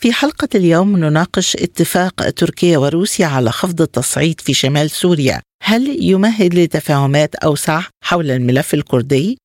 في 0.00 0.12
حلقة 0.12 0.48
اليوم 0.54 0.96
نناقش 0.96 1.56
اتفاق 1.56 2.30
تركيا 2.30 2.78
وروسيا 2.78 3.26
على 3.26 3.50
خفض 3.52 3.82
التصعيد 3.82 4.40
في 4.40 4.54
شمال 4.54 4.90
سوريا 4.90 5.42
هل 5.62 6.04
يمهد 6.04 6.54
لتفاهمات 6.54 7.34
أوسع 7.34 7.82
حول 8.04 8.30
الملف 8.30 8.74
الكردي؟ 8.74 9.38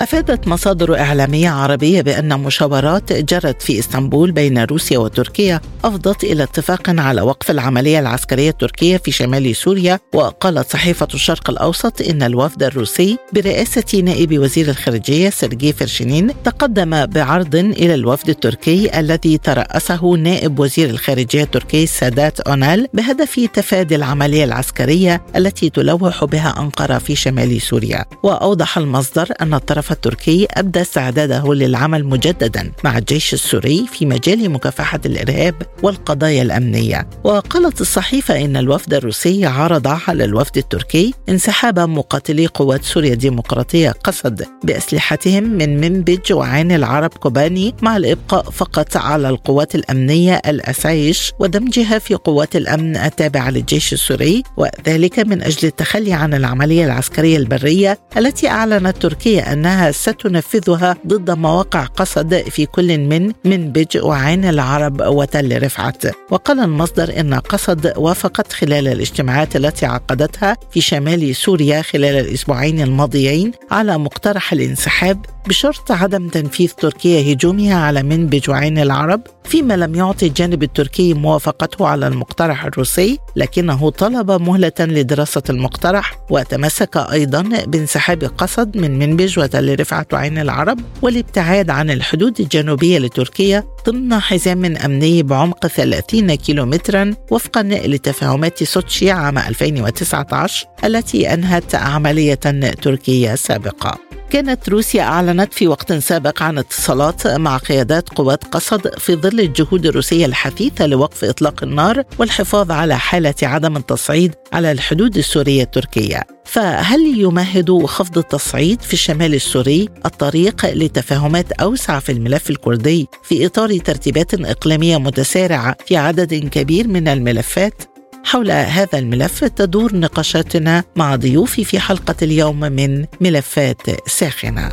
أفادت 0.00 0.48
مصادر 0.48 0.98
إعلامية 0.98 1.50
عربية 1.50 2.00
بأن 2.02 2.40
مشاورات 2.40 3.12
جرت 3.12 3.62
في 3.62 3.78
إسطنبول 3.78 4.32
بين 4.32 4.58
روسيا 4.58 4.98
وتركيا 4.98 5.60
أفضت 5.84 6.24
إلى 6.24 6.42
اتفاق 6.42 6.82
على 6.88 7.22
وقف 7.22 7.50
العملية 7.50 7.98
العسكرية 7.98 8.50
التركية 8.50 8.96
في 8.96 9.10
شمال 9.10 9.56
سوريا 9.56 9.98
وقالت 10.14 10.70
صحيفة 10.70 11.08
الشرق 11.14 11.50
الأوسط 11.50 12.02
إن 12.02 12.22
الوفد 12.22 12.62
الروسي 12.62 13.18
برئاسة 13.32 14.00
نائب 14.00 14.38
وزير 14.38 14.68
الخارجية 14.68 15.30
سيرجي 15.30 15.72
فرشينين 15.72 16.42
تقدم 16.44 17.06
بعرض 17.06 17.54
إلى 17.54 17.94
الوفد 17.94 18.28
التركي 18.28 19.00
الذي 19.00 19.38
ترأسه 19.38 20.14
نائب 20.14 20.58
وزير 20.58 20.90
الخارجية 20.90 21.42
التركي 21.42 21.86
سادات 21.86 22.40
أونال 22.40 22.88
بهدف 22.94 23.48
تفادي 23.54 23.96
العملية 23.96 24.44
العسكرية 24.44 25.22
التي 25.36 25.70
تلوح 25.70 26.24
بها 26.24 26.54
أنقرة 26.58 26.98
في 26.98 27.16
شمال 27.16 27.60
سوريا. 27.60 28.04
وأوضح 28.22 28.78
المصدر 28.78 29.28
أن 29.40 29.54
الطرف 29.54 29.87
الطرف 29.92 30.08
التركي 30.08 30.46
أبدى 30.50 30.80
استعداده 30.80 31.54
للعمل 31.54 32.04
مجددا 32.04 32.72
مع 32.84 32.98
الجيش 32.98 33.34
السوري 33.34 33.86
في 33.92 34.06
مجال 34.06 34.50
مكافحة 34.50 35.00
الإرهاب 35.06 35.54
والقضايا 35.82 36.42
الأمنية. 36.42 37.08
وقالت 37.24 37.80
الصحيفة 37.80 38.44
إن 38.44 38.56
الوفد 38.56 38.94
الروسي 38.94 39.46
عرض 39.46 39.86
على 40.08 40.24
الوفد 40.24 40.56
التركي 40.56 41.14
انسحاب 41.28 41.78
مقاتلي 41.78 42.46
قوات 42.46 42.84
سوريا 42.84 43.12
الديمقراطية 43.12 43.90
قصد 43.90 44.46
بأسلحتهم 44.64 45.44
من 45.44 45.80
منبج 45.80 46.32
وعين 46.32 46.72
العرب 46.72 47.10
كوباني 47.10 47.74
مع 47.82 47.96
الإبقاء 47.96 48.42
فقط 48.42 48.96
على 48.96 49.28
القوات 49.28 49.74
الأمنية 49.74 50.42
الأسايش 50.46 51.32
ودمجها 51.38 51.98
في 51.98 52.14
قوات 52.14 52.56
الأمن 52.56 52.96
التابعة 52.96 53.50
للجيش 53.50 53.92
السوري 53.92 54.42
وذلك 54.56 55.18
من 55.18 55.42
أجل 55.42 55.68
التخلي 55.68 56.12
عن 56.12 56.34
العملية 56.34 56.84
العسكرية 56.84 57.36
البرية 57.36 57.98
التي 58.16 58.48
أعلنت 58.48 58.96
تركيا 58.96 59.52
أنها 59.52 59.77
أنها 59.78 59.92
ستنفذها 59.92 60.96
ضد 61.06 61.30
مواقع 61.30 61.84
قصد 61.84 62.34
في 62.34 62.66
كل 62.66 62.98
من 62.98 63.32
منبج 63.44 63.98
وعين 64.02 64.44
العرب 64.44 65.00
وتل 65.00 65.62
رفعت. 65.62 66.02
وقال 66.30 66.60
المصدر 66.60 67.20
أن 67.20 67.34
قصد 67.34 67.92
وافقت 67.96 68.52
خلال 68.52 68.88
الاجتماعات 68.88 69.56
التي 69.56 69.86
عقدتها 69.86 70.56
في 70.70 70.80
شمال 70.80 71.36
سوريا 71.36 71.82
خلال 71.82 72.26
الأسبوعين 72.26 72.80
الماضيين 72.80 73.52
على 73.70 73.98
مقترح 73.98 74.52
الانسحاب 74.52 75.26
بشرط 75.48 75.92
عدم 75.92 76.28
تنفيذ 76.28 76.70
تركيا 76.70 77.32
هجومها 77.32 77.74
على 77.74 78.02
منبج 78.02 78.50
وعين 78.50 78.78
العرب 78.78 79.20
فيما 79.44 79.76
لم 79.76 79.94
يعطي 79.94 80.26
الجانب 80.26 80.62
التركي 80.62 81.14
موافقته 81.14 81.86
على 81.86 82.06
المقترح 82.06 82.64
الروسي 82.64 83.18
لكنه 83.36 83.90
طلب 83.90 84.30
مهلة 84.30 84.72
لدراسة 84.80 85.42
المقترح 85.50 86.18
وتمسك 86.30 86.96
أيضا 86.96 87.42
بانسحاب 87.66 88.24
قصد 88.38 88.76
من 88.76 88.98
منبج 88.98 89.38
وتل 89.38 89.80
رفعت 89.80 90.14
وعين 90.14 90.38
العرب 90.38 90.80
والابتعاد 91.02 91.70
عن 91.70 91.90
الحدود 91.90 92.40
الجنوبية 92.40 92.98
لتركيا 92.98 93.64
ضمن 93.86 94.18
حزام 94.18 94.64
أمني 94.64 95.22
بعمق 95.22 95.66
30 95.66 96.34
كيلومترا 96.34 97.14
وفقا 97.30 97.62
لتفاهمات 97.62 98.64
سوتشي 98.64 99.10
عام 99.10 99.38
2019 99.38 100.66
التي 100.84 101.34
أنهت 101.34 101.74
عملية 101.74 102.34
تركية 102.82 103.34
سابقة. 103.34 104.17
كانت 104.30 104.68
روسيا 104.68 105.02
أعلنت 105.02 105.54
في 105.54 105.68
وقت 105.68 105.92
سابق 105.92 106.42
عن 106.42 106.58
اتصالات 106.58 107.26
مع 107.26 107.56
قيادات 107.56 108.08
قوات 108.08 108.44
قصد 108.44 108.98
في 108.98 109.16
ظل 109.16 109.40
الجهود 109.40 109.86
الروسية 109.86 110.26
الحثيثة 110.26 110.86
لوقف 110.86 111.24
إطلاق 111.24 111.62
النار 111.62 112.02
والحفاظ 112.18 112.70
على 112.70 112.98
حالة 112.98 113.34
عدم 113.42 113.76
التصعيد 113.76 114.34
على 114.52 114.72
الحدود 114.72 115.16
السورية 115.16 115.62
التركية 115.62 116.22
فهل 116.44 117.20
يمهد 117.20 117.70
خفض 117.84 118.18
التصعيد 118.18 118.82
في 118.82 118.92
الشمال 118.92 119.34
السوري 119.34 119.88
الطريق 120.06 120.66
لتفاهمات 120.66 121.52
أوسع 121.52 121.98
في 121.98 122.12
الملف 122.12 122.50
الكردي 122.50 123.06
في 123.22 123.46
إطار 123.46 123.78
ترتيبات 123.78 124.34
إقليمية 124.34 124.96
متسارعة 124.96 125.76
في 125.86 125.96
عدد 125.96 126.34
كبير 126.34 126.88
من 126.88 127.08
الملفات؟ 127.08 127.97
حول 128.28 128.50
هذا 128.50 128.98
الملف 128.98 129.44
تدور 129.44 129.96
نقاشاتنا 129.96 130.84
مع 130.96 131.16
ضيوفي 131.16 131.64
في 131.64 131.80
حلقة 131.80 132.14
اليوم 132.22 132.60
من 132.60 133.04
ملفات 133.20 134.08
ساخنة. 134.08 134.72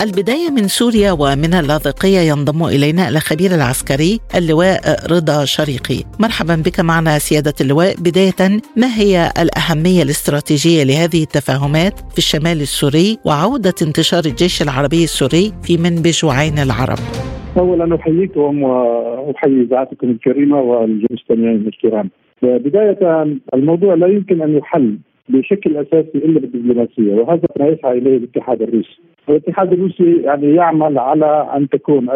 البداية 0.00 0.50
من 0.50 0.68
سوريا 0.68 1.12
ومن 1.12 1.54
اللاذقية 1.54 2.18
ينضم 2.18 2.64
إلينا 2.64 3.08
الخبير 3.08 3.54
العسكري 3.54 4.20
اللواء 4.34 5.06
رضا 5.12 5.44
شريقي. 5.44 6.04
مرحبا 6.18 6.54
بك 6.56 6.80
معنا 6.80 7.18
سيادة 7.18 7.54
اللواء. 7.60 7.96
بداية 7.96 8.60
ما 8.76 8.94
هي 8.96 9.32
الأهمية 9.38 10.02
الاستراتيجية 10.02 10.82
لهذه 10.82 11.22
التفاهمات 11.22 12.00
في 12.12 12.18
الشمال 12.18 12.62
السوري 12.62 13.18
وعودة 13.24 13.74
انتشار 13.82 14.24
الجيش 14.24 14.62
العربي 14.62 15.04
السوري 15.04 15.52
في 15.62 15.76
منبج 15.76 16.24
وعين 16.24 16.58
العرب؟ 16.58 16.98
اولا 17.58 17.94
أحييكم 17.94 18.62
وأحيي 18.62 19.60
إذاعتكم 19.60 20.10
الكريمة 20.10 20.60
والمستمعين 20.60 21.66
الكرام. 21.66 22.10
بداية 22.42 23.26
الموضوع 23.54 23.94
لا 23.94 24.06
يمكن 24.06 24.42
أن 24.42 24.56
يحل 24.56 24.98
بشكل 25.28 25.76
أساسي 25.76 26.18
إلا 26.18 26.40
بالدبلوماسية 26.40 27.14
وهذا 27.14 27.48
ما 27.60 27.66
يسعى 27.66 27.98
إليه 27.98 28.16
الاتحاد 28.16 28.62
الروسي. 28.62 29.00
الاتحاد 29.28 29.72
الروسي 29.72 30.16
يعني 30.22 30.54
يعمل 30.54 30.98
على 30.98 31.48
أن 31.56 31.68
تكون 31.68 32.10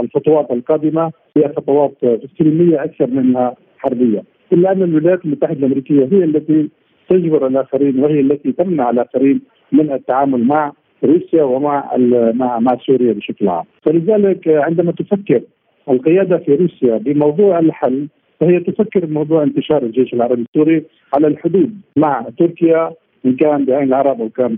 الخطوات 0.00 0.50
القادمة 0.50 1.12
هي 1.36 1.52
خطوات 1.56 1.92
سلميه 2.38 2.84
أكثر 2.84 3.06
منها 3.06 3.54
حربية. 3.78 4.22
إلا 4.52 4.72
أن 4.72 4.82
الولايات 4.82 5.24
المتحدة 5.24 5.58
الأمريكية 5.58 6.08
هي 6.12 6.24
التي 6.24 6.68
تجبر 7.08 7.46
الآخرين 7.46 8.00
وهي 8.04 8.20
التي 8.20 8.52
تمنع 8.52 8.90
الآخرين 8.90 9.40
من 9.72 9.92
التعامل 9.92 10.44
مع 10.44 10.72
روسيا 11.04 11.42
ومع 11.42 11.96
مع 12.34 12.58
مع 12.58 12.76
سوريا 12.86 13.12
بشكل 13.12 13.48
عام، 13.48 13.64
فلذلك 13.82 14.48
عندما 14.48 14.92
تفكر 14.92 15.40
القيادة 15.88 16.38
في 16.38 16.54
روسيا 16.54 16.96
بموضوع 16.96 17.58
الحل 17.58 18.08
فهي 18.40 18.60
تفكر 18.60 19.04
بموضوع 19.04 19.42
انتشار 19.42 19.82
الجيش 19.82 20.14
العربي 20.14 20.42
السوري 20.42 20.84
على 21.14 21.26
الحدود 21.26 21.80
مع 21.96 22.26
تركيا 22.38 22.92
إن 23.26 23.36
كان 23.36 23.64
بعين 23.64 23.88
العرب 23.88 24.20
أو 24.20 24.28
كان 24.28 24.56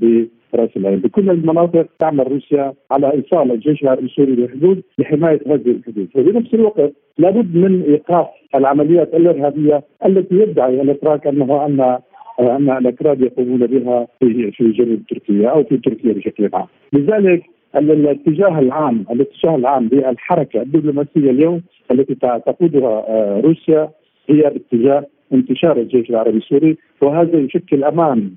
برأس 0.52 0.76
العين، 0.76 0.98
بكل 0.98 1.30
المناطق 1.30 1.86
تعمل 1.98 2.32
روسيا 2.32 2.72
على 2.90 3.12
إيصال 3.12 3.52
الجيش 3.52 3.82
العربي 3.82 4.06
السوري 4.06 4.32
للحدود 4.32 4.82
لحماية 4.98 5.40
هذه 5.46 5.70
الحدود، 5.70 6.08
وبنفس 6.14 6.54
الوقت 6.54 6.92
لابد 7.18 7.56
من 7.56 7.82
إيقاف 7.82 8.26
العمليات 8.54 9.14
الإرهابية 9.14 9.82
التي 10.06 10.34
يدعي 10.34 10.80
الاتراك 10.80 11.26
أنه 11.26 11.66
أن 11.66 11.98
أن 12.40 12.70
الأكراد 12.70 13.20
يقومون 13.20 13.66
بها 13.66 14.06
في 14.20 14.50
في 14.50 14.70
جنوب 14.70 15.02
تركيا 15.10 15.48
أو 15.48 15.64
في 15.64 15.76
تركيا 15.76 16.12
بشكل 16.12 16.50
عام، 16.54 16.66
لذلك 16.92 17.42
الاتجاه 17.76 18.58
العام 18.58 19.04
الاتجاه 19.10 19.56
العام 19.56 19.88
للحركة 19.92 20.62
الدبلوماسية 20.62 21.30
اليوم 21.30 21.62
التي 21.90 22.14
تقودها 22.14 23.04
آه، 23.08 23.40
روسيا 23.40 23.90
هي 24.28 24.42
باتجاه 24.42 25.06
انتشار 25.32 25.76
الجيش 25.76 26.10
العربي 26.10 26.38
السوري 26.38 26.76
وهذا 27.02 27.38
يشكل 27.38 27.84
أمان 27.84 28.30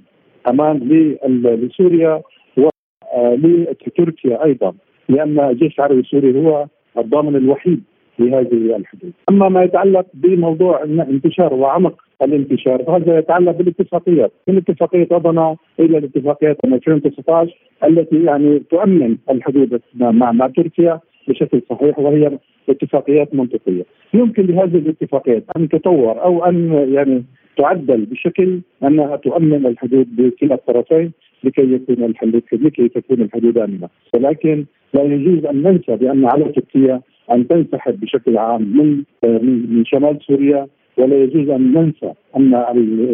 أمان 0.49 0.77
لسوريا 1.25 2.21
ولتركيا 2.57 4.43
أيضا 4.43 4.73
لأن 5.09 5.39
الجيش 5.39 5.79
العربي 5.79 5.99
السوري 5.99 6.45
هو 6.45 6.67
الضامن 6.97 7.35
الوحيد 7.35 7.83
لهذه 8.19 8.75
الحدود. 8.75 9.13
أما 9.29 9.49
ما 9.49 9.63
يتعلق 9.63 10.05
بموضوع 10.13 10.83
انتشار 10.83 11.53
وعمق 11.53 12.06
الانتشار. 12.21 12.83
فهذا 12.83 13.17
يتعلق 13.19 13.51
بالاتفاقيات، 13.51 14.31
من 14.47 14.57
اتفاقيه 14.57 15.07
ادنا 15.11 15.55
إلى 15.79 15.97
الاتفاقيات 15.97 16.57
2019 16.65 17.57
التي 17.83 18.23
يعني 18.23 18.59
تؤمن 18.59 19.17
الحدود 19.29 19.81
مع 19.95 20.31
مع 20.31 20.47
تركيا 20.47 20.99
بشكل 21.27 21.61
صحيح 21.69 21.99
وهي 21.99 22.37
اتفاقيات 22.69 23.35
منطقية. 23.35 23.85
يمكن 24.13 24.45
لهذه 24.45 24.77
الاتفاقيات 24.77 25.43
أن 25.57 25.69
تطور 25.69 26.23
أو 26.23 26.45
أن 26.45 26.71
يعني 26.93 27.23
تعدل 27.57 28.05
بشكل 28.05 28.59
أنها 28.83 29.15
تؤمن 29.15 29.65
الحدود 29.65 30.15
بكلا 30.15 30.55
الطرفين 30.55 31.11
لكي 31.43 31.73
يكون 31.73 32.03
الحل 32.03 32.41
لكي 32.51 32.87
تكون 32.87 33.21
الحدود 33.21 33.57
آمنة، 33.57 33.89
ولكن 34.13 34.65
لا 34.93 35.03
يجوز 35.03 35.45
أن 35.45 35.63
ننسى 35.63 35.95
بأن 35.95 36.25
على 36.25 36.43
تركيا 36.43 37.01
أن 37.31 37.47
تنسحب 37.47 37.99
بشكل 37.99 38.37
عام 38.37 38.61
من 38.61 39.03
من 39.77 39.85
شمال 39.85 40.17
سوريا 40.27 40.67
ولا 40.97 41.23
يجوز 41.23 41.49
أن 41.49 41.73
ننسى 41.73 42.13
أن 42.37 42.53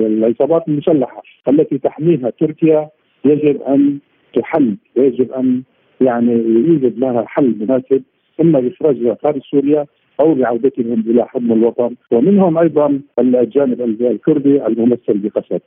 العصابات 0.05 0.67
المسلحة 0.67 1.23
التي 1.49 1.77
تحميها 1.77 2.29
تركيا 2.29 2.89
يجب 3.25 3.61
أن 3.61 3.99
تحل 4.35 4.77
ويجب 4.97 5.31
أن 5.31 5.63
يعني 6.01 6.33
يوجد 6.67 6.99
لها 6.99 7.25
حل 7.27 7.55
مناسب 7.59 8.03
إما 8.41 8.59
باخراجها 8.59 9.17
خارج 9.23 9.41
سوريا 9.51 9.85
أو 10.19 10.33
بعودتهم 10.33 11.03
إلى 11.07 11.25
حضن 11.25 11.51
الوطن 11.51 11.95
ومنهم 12.11 12.57
أيضا 12.57 13.01
الجانب 13.19 13.81
الكردي 13.81 14.65
الممثل 14.67 15.17
بقسد. 15.17 15.61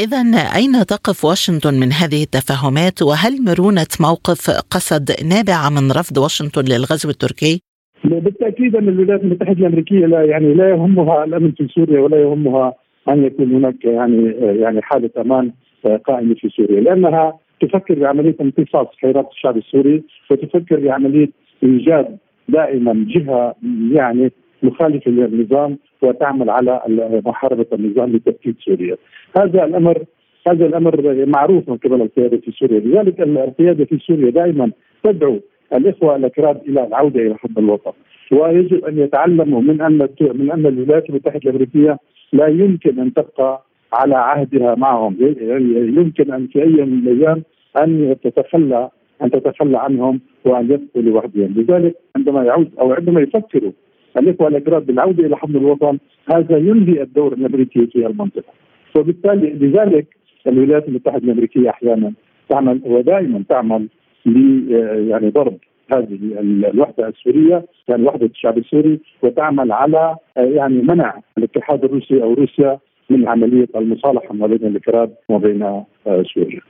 إذا 0.00 0.18
أين 0.56 0.86
تقف 0.86 1.24
واشنطن 1.24 1.74
من 1.74 1.92
هذه 1.92 2.22
التفاهمات 2.22 3.02
وهل 3.02 3.44
مرونة 3.44 3.92
موقف 4.00 4.50
قسد 4.70 5.10
نابعة 5.24 5.70
من 5.70 5.92
رفض 5.92 6.18
واشنطن 6.18 6.64
للغزو 6.64 7.10
التركي؟ 7.10 7.60
بالتأكيد 8.04 8.76
أن 8.76 8.88
الولايات 8.88 9.22
المتحدة 9.22 9.58
الأمريكية 9.60 10.06
لا 10.06 10.24
يعني 10.24 10.54
لا 10.54 10.70
يهمها 10.70 11.24
الأمن 11.24 11.52
في 11.52 11.68
سوريا 11.68 12.00
ولا 12.00 12.22
يهمها 12.22 12.74
أن 13.08 13.24
يكون 13.24 13.54
هناك 13.54 13.84
يعني 13.84 14.30
يعني 14.40 14.82
حالة 14.82 15.10
أمان 15.18 15.50
قائمة 16.04 16.34
في 16.34 16.48
سوريا 16.48 16.80
لأنها 16.80 17.38
تفكر 17.60 17.98
بعملية 17.98 18.36
امتصاص 18.40 18.86
خيرات 19.02 19.28
الشعب 19.32 19.56
السوري 19.56 20.02
وتفكر 20.30 20.80
بعملية 20.80 21.28
إيجاد 21.62 22.16
دائما 22.48 23.06
جهة 23.08 23.54
يعني 23.92 24.32
مخالفة 24.62 25.10
للنظام 25.10 25.78
وتعمل 26.02 26.50
على 26.50 26.80
محاربة 27.26 27.66
النظام 27.72 28.16
لتفكيك 28.16 28.56
سوريا. 28.64 28.96
هذا 29.36 29.64
الأمر 29.64 30.04
هذا 30.48 30.66
الأمر 30.66 31.26
معروف 31.26 31.68
من 31.68 31.76
قبل 31.76 32.02
القيادة 32.02 32.36
في 32.36 32.50
سوريا، 32.52 32.80
لذلك 32.80 33.20
القيادة 33.20 33.84
في 33.84 33.98
سوريا 33.98 34.30
دائما 34.30 34.70
تدعو 35.04 35.40
الإخوة 35.74 36.16
الأكراد 36.16 36.60
إلى 36.68 36.86
العودة 36.86 37.20
إلى 37.20 37.34
حب 37.34 37.58
الوطن، 37.58 37.92
ويجب 38.32 38.84
أن 38.84 38.98
يتعلموا 38.98 39.60
من 39.60 39.80
أن 39.80 40.08
من 40.20 40.50
أن 40.50 40.66
الولايات 40.66 41.10
المتحدة 41.10 41.40
الأمريكية 41.44 41.98
لا 42.32 42.46
يمكن 42.46 43.00
أن 43.00 43.14
تبقى 43.14 43.64
على 43.92 44.14
عهدها 44.14 44.74
معهم، 44.74 45.16
يمكن 45.98 46.32
أن 46.32 46.46
في 46.46 46.62
أي 46.62 46.84
من 46.84 47.08
الأيام 47.08 47.42
أن 47.82 48.16
تتخلى 48.24 48.90
أن 49.22 49.30
تتخلى 49.30 49.78
عنهم 49.78 50.20
وأن 50.44 50.64
يبقوا 50.64 51.02
لوحدهم، 51.02 51.54
لذلك 51.56 51.94
عندما 52.16 52.44
يعود 52.44 52.70
أو 52.80 52.92
عندما 52.92 53.20
يفكروا 53.20 53.72
الإخوة 54.18 54.48
الأكراد 54.48 54.86
بالعودة 54.86 55.26
إلى 55.26 55.36
حضن 55.36 55.56
الوطن 55.56 55.98
هذا 56.32 56.56
ينهي 56.56 57.02
الدور 57.02 57.32
الأمريكي 57.32 57.86
في 57.86 58.06
المنطقة. 58.06 58.52
وبالتالي 58.96 59.50
لذلك 59.50 60.06
الولايات 60.46 60.88
المتحدة 60.88 61.24
الأمريكية 61.24 61.70
أحيانا 61.70 62.12
تعمل 62.48 62.80
ودائما 62.84 63.44
تعمل 63.48 63.88
يعني 65.10 65.30
ضرب 65.30 65.56
هذه 65.92 66.18
الوحدة 66.72 67.08
السورية 67.08 67.64
يعني 67.88 68.02
وحدة 68.02 68.26
الشعب 68.26 68.58
السوري 68.58 69.00
وتعمل 69.22 69.72
على 69.72 70.16
يعني 70.36 70.82
منع 70.82 71.20
الاتحاد 71.38 71.84
الروسي 71.84 72.22
أو 72.22 72.34
روسيا 72.34 72.78
من 73.10 73.28
عملية 73.28 73.68
المصالحة 73.76 74.34
ما 74.34 74.46
بين 74.46 74.66
الاكراد 74.66 75.14
وبين 75.28 75.84
سوريا. 76.34 76.60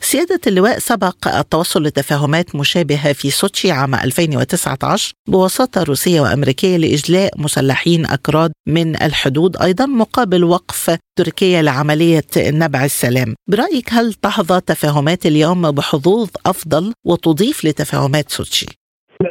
سيادة 0.00 0.40
اللواء 0.46 0.78
سبق 0.78 1.28
التوصل 1.28 1.82
لتفاهمات 1.82 2.54
مشابهة 2.56 3.12
في 3.12 3.30
سوتشي 3.30 3.70
عام 3.70 3.94
2019 3.94 5.12
بوساطة 5.28 5.82
روسية 5.82 6.20
وأمريكية 6.20 6.76
لإجلاء 6.76 7.40
مسلحين 7.40 8.06
أكراد 8.06 8.52
من 8.68 9.02
الحدود 9.02 9.56
أيضا 9.56 9.86
مقابل 9.86 10.44
وقف 10.44 10.98
تركيا 11.18 11.62
لعملية 11.62 12.26
نبع 12.36 12.84
السلام 12.84 13.34
برأيك 13.50 13.92
هل 13.92 14.14
تحظى 14.14 14.60
تفاهمات 14.60 15.26
اليوم 15.26 15.70
بحظوظ 15.70 16.28
أفضل 16.46 16.92
وتضيف 17.06 17.64
لتفاهمات 17.64 18.30
سوتشي؟ 18.30 18.66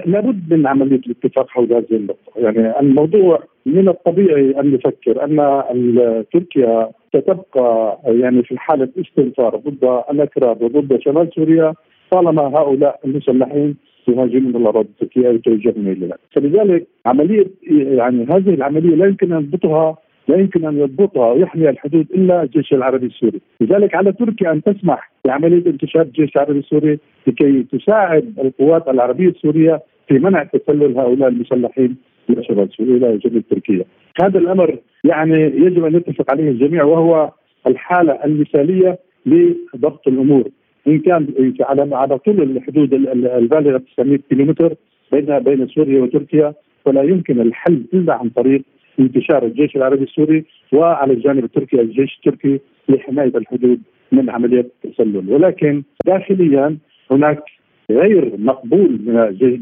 لابد 0.05 0.53
من 0.53 0.67
عملية 0.67 1.01
الاتفاق 1.07 1.49
حول 1.49 1.73
هذه 1.73 1.85
النقطة، 1.91 2.31
يعني 2.35 2.79
الموضوع 2.79 3.43
من 3.65 3.87
الطبيعي 3.89 4.59
أن 4.59 4.73
نفكر 4.73 5.23
أن 5.23 6.23
تركيا 6.33 6.89
ستبقى 7.09 7.99
يعني 8.05 8.43
في 8.43 8.57
حالة 8.57 8.89
استنفار 8.99 9.55
ضد 9.55 10.03
الأكراد 10.11 10.63
وضد 10.63 10.99
شمال 11.01 11.29
سوريا 11.35 11.73
طالما 12.11 12.41
هؤلاء 12.41 12.99
المسلحين 13.05 13.75
يهاجمون 14.07 14.55
الاراضي 14.55 14.87
التركيه 14.89 15.29
ويتوجهون 15.29 15.87
إليها، 15.87 16.17
فلذلك 16.31 16.87
عمليه 17.05 17.45
يعني 17.71 18.23
هذه 18.29 18.53
العملية 18.53 18.95
لا 18.95 19.05
يمكن 19.05 19.33
أن 19.33 19.39
نضبطها 19.39 19.97
لا 20.27 20.37
يمكن 20.37 20.65
أن 20.65 20.77
يضبطها 20.77 21.31
ويحمي 21.31 21.69
الحدود 21.69 22.07
إلا 22.13 22.43
الجيش 22.43 22.73
العربي 22.73 23.05
السوري، 23.05 23.41
لذلك 23.61 23.95
على 23.95 24.11
تركيا 24.11 24.51
أن 24.51 24.63
تسمح 24.63 25.11
بعملية 25.25 25.65
انتشار 25.65 26.01
الجيش 26.01 26.35
العربي 26.35 26.59
السوري 26.59 26.99
لكي 27.27 27.63
تساعد 27.63 28.33
القوات 28.39 28.87
العربية 28.87 29.29
السورية 29.29 29.81
في 30.07 30.19
منع 30.19 30.43
تسلل 30.43 30.97
هؤلاء 30.97 31.29
المسلحين 31.29 31.95
إلى 32.29 32.43
شمال 32.43 32.69
سوريا 32.77 32.95
إلى 32.95 33.17
جنوب 33.17 33.43
تركيا. 33.49 33.85
هذا 34.21 34.39
الأمر 34.39 34.77
يعني 35.03 35.39
يجب 35.41 35.85
أن 35.85 35.95
يتفق 35.95 36.31
عليه 36.31 36.49
الجميع 36.49 36.83
وهو 36.83 37.31
الحالة 37.67 38.19
المثالية 38.25 38.99
لضبط 39.25 40.07
الأمور 40.07 40.43
إن 40.87 40.99
كان 40.99 41.27
على 41.61 41.95
على 41.95 42.17
طول 42.17 42.41
الحدود 42.41 42.93
البالغة 42.93 43.81
900 43.97 44.19
كيلومتر 44.29 44.75
بين 45.11 45.39
بين 45.39 45.67
سوريا 45.67 46.01
وتركيا 46.01 46.53
ولا 46.85 47.03
يمكن 47.03 47.41
الحل 47.41 47.83
إلا 47.93 48.13
عن 48.13 48.29
طريق 48.29 48.61
انتشار 48.99 49.45
الجيش 49.45 49.75
العربي 49.75 50.03
السوري 50.03 50.45
وعلى 50.73 51.13
الجانب 51.13 51.43
التركي 51.43 51.81
الجيش 51.81 52.15
التركي 52.17 52.59
لحماية 52.89 53.31
الحدود 53.37 53.81
من 54.11 54.29
عمليات 54.29 54.71
التسلل 54.85 55.33
ولكن 55.33 55.83
داخليا 56.05 56.77
هناك 57.11 57.43
غير 57.91 58.31
مقبول 58.37 58.99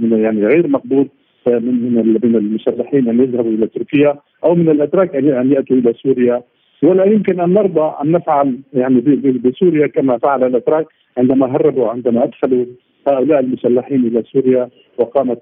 من 0.02 0.20
يعني 0.24 0.46
غير 0.46 0.68
مقبول 0.68 1.08
من 1.48 2.20
من 2.24 2.36
المسلحين 2.36 3.10
أن 3.10 3.20
يذهبوا 3.20 3.52
إلى 3.52 3.68
تركيا 3.68 4.16
أو 4.44 4.56
من 4.56 4.70
الأتراك 4.70 5.16
أن 5.16 5.52
يأتوا 5.52 5.76
إلى 5.76 5.94
سوريا 5.94 6.44
ولا 6.84 7.06
يمكن 7.06 7.40
أن 7.40 7.54
نرضى 7.54 7.96
أن 8.04 8.12
نفعل 8.12 8.60
يعني 8.74 9.02
بسوريا 9.44 9.88
كما 9.88 10.18
فعل 10.18 10.44
الأتراك 10.44 10.86
عندما 11.18 11.46
هربوا 11.56 11.90
عندما 11.90 12.24
أدخلوا 12.24 12.66
هؤلاء 13.08 13.40
المسلحين 13.40 14.08
إلى 14.08 14.24
سوريا 14.24 14.70
وقامت 14.98 15.40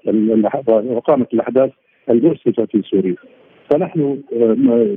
وقامت 0.66 1.34
الأحداث 1.34 1.70
المؤسفه 2.10 2.64
في 2.64 2.82
سوريا. 2.82 3.16
فنحن 3.70 4.20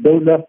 دولة 0.03 0.43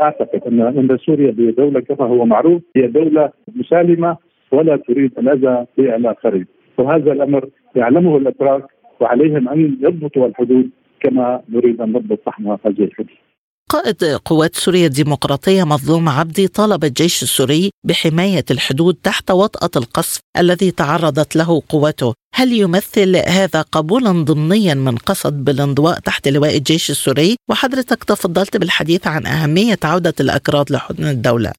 أعتقد 0.00 0.40
أن 0.46 0.60
أن 0.60 0.98
سوريا 0.98 1.34
هي 1.38 1.50
دولة 1.50 1.80
كما 1.80 2.06
هو 2.06 2.24
معروف 2.24 2.62
هي 2.76 2.86
دولة 2.86 3.30
مسالمة 3.54 4.16
ولا 4.52 4.76
تريد 4.76 5.18
الاذى 5.18 5.66
بالاخرين 5.78 6.46
وهذا 6.78 7.12
الأمر 7.12 7.48
يعلمه 7.76 8.16
الأتراك 8.16 8.64
وعليهم 9.00 9.48
أن 9.48 9.78
يضبطوا 9.80 10.26
الحدود 10.26 10.70
كما 11.00 11.40
نريد 11.48 11.80
أن 11.80 11.92
نضبط 11.92 12.28
نحن 12.28 12.46
هذه 12.46 12.84
الحدود. 12.84 13.25
قائد 13.72 14.04
قوات 14.24 14.54
سوريا 14.54 14.86
الديمقراطية 14.86 15.64
مظلوم 15.64 16.08
عبدي 16.08 16.48
طالب 16.48 16.84
الجيش 16.84 17.22
السوري 17.22 17.70
بحماية 17.84 18.44
الحدود 18.50 18.94
تحت 18.94 19.30
وطأة 19.30 19.80
القصف 19.82 20.20
الذي 20.40 20.70
تعرضت 20.70 21.36
له 21.36 21.62
قواته. 21.68 22.14
هل 22.34 22.52
يمثل 22.52 23.16
هذا 23.16 23.62
قبولا 23.62 24.10
ضمنيا 24.10 24.74
من 24.74 24.96
قصد 24.96 25.44
بالانضواء 25.44 25.98
تحت 25.98 26.28
لواء 26.28 26.56
الجيش 26.56 26.90
السوري؟ 26.90 27.36
وحضرتك 27.50 28.04
تفضلت 28.04 28.56
بالحديث 28.56 29.06
عن 29.06 29.26
أهمية 29.26 29.78
عودة 29.84 30.14
الأكراد 30.20 30.70
لحضن 30.70 31.04
الدولة. 31.04 31.52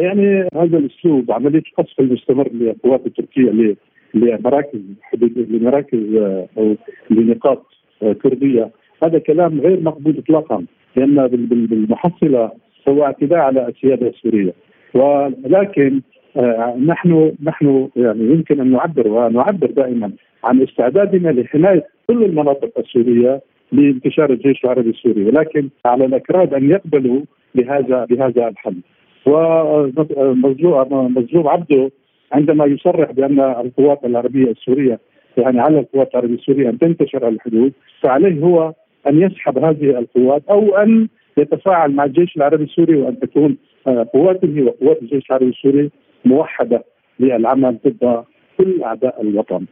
يعني 0.00 0.48
هذا 0.54 0.78
الأسلوب 0.78 1.32
عملية 1.32 1.62
القصف 1.70 2.00
المستمر 2.00 2.48
للقوات 2.52 3.06
التركيه 3.06 3.76
لمراكز 4.14 4.80
حدود 5.02 5.32
لمراكز 5.36 6.00
أو 6.58 6.76
لنقاط 7.10 7.66
كردية 8.22 8.70
هذا 9.04 9.18
كلام 9.18 9.60
غير 9.60 9.80
مقبول 9.80 10.18
اطلاقا 10.18 10.64
لأن 10.96 11.26
بالمحصلة 11.26 12.50
هو 12.88 13.04
اعتداء 13.04 13.38
على 13.38 13.68
السيادة 13.68 14.08
السورية. 14.08 14.52
ولكن 14.94 16.00
آه 16.36 16.76
نحن 16.86 17.32
نحن 17.42 17.88
يعني 17.96 18.24
يمكن 18.24 18.60
أن 18.60 18.70
نعبر 18.70 19.08
ونعبر 19.08 19.70
دائما 19.70 20.12
عن 20.44 20.62
استعدادنا 20.62 21.28
لحماية 21.28 21.86
كل 22.06 22.24
المناطق 22.24 22.78
السورية 22.78 23.40
لانتشار 23.72 24.32
الجيش 24.32 24.64
العربي 24.64 24.90
السوري. 24.90 25.24
ولكن 25.24 25.68
على 25.86 26.04
الأكراد 26.04 26.54
أن 26.54 26.70
يقبلوا 26.70 27.20
بهذا 27.54 28.04
بهذا 28.04 28.48
الحل. 28.48 28.76
ومظلوم 29.26 30.74
عبده 31.48 31.90
عندما 32.32 32.64
يصرح 32.64 33.12
بأن 33.12 33.40
القوات 33.40 34.04
العربية 34.04 34.50
السورية 34.50 34.98
يعني 35.36 35.60
على 35.60 35.80
القوات 35.80 36.14
العربية 36.14 36.34
السورية 36.34 36.68
أن 36.68 36.78
تنتشر 36.78 37.28
الحدود 37.28 37.72
فعليه 38.00 38.44
هو 38.44 38.72
أن 39.08 39.22
يسحب 39.22 39.58
هذه 39.58 39.98
القوات 39.98 40.42
أو 40.50 40.76
أن 40.76 41.08
يتفاعل 41.38 41.90
مع 41.92 42.04
الجيش 42.04 42.36
العربي 42.36 42.64
السوري 42.64 42.96
وأن 42.96 43.20
تكون 43.20 43.56
قواته 43.86 44.62
وقوات 44.62 45.02
الجيش 45.02 45.26
العربي 45.30 45.48
السوري 45.48 45.90
موحدة 46.24 46.84
للعمل 47.20 47.78
ضد 47.86 48.24
كل 48.58 48.82
أعداء 48.82 49.22
الوطن. 49.22 49.64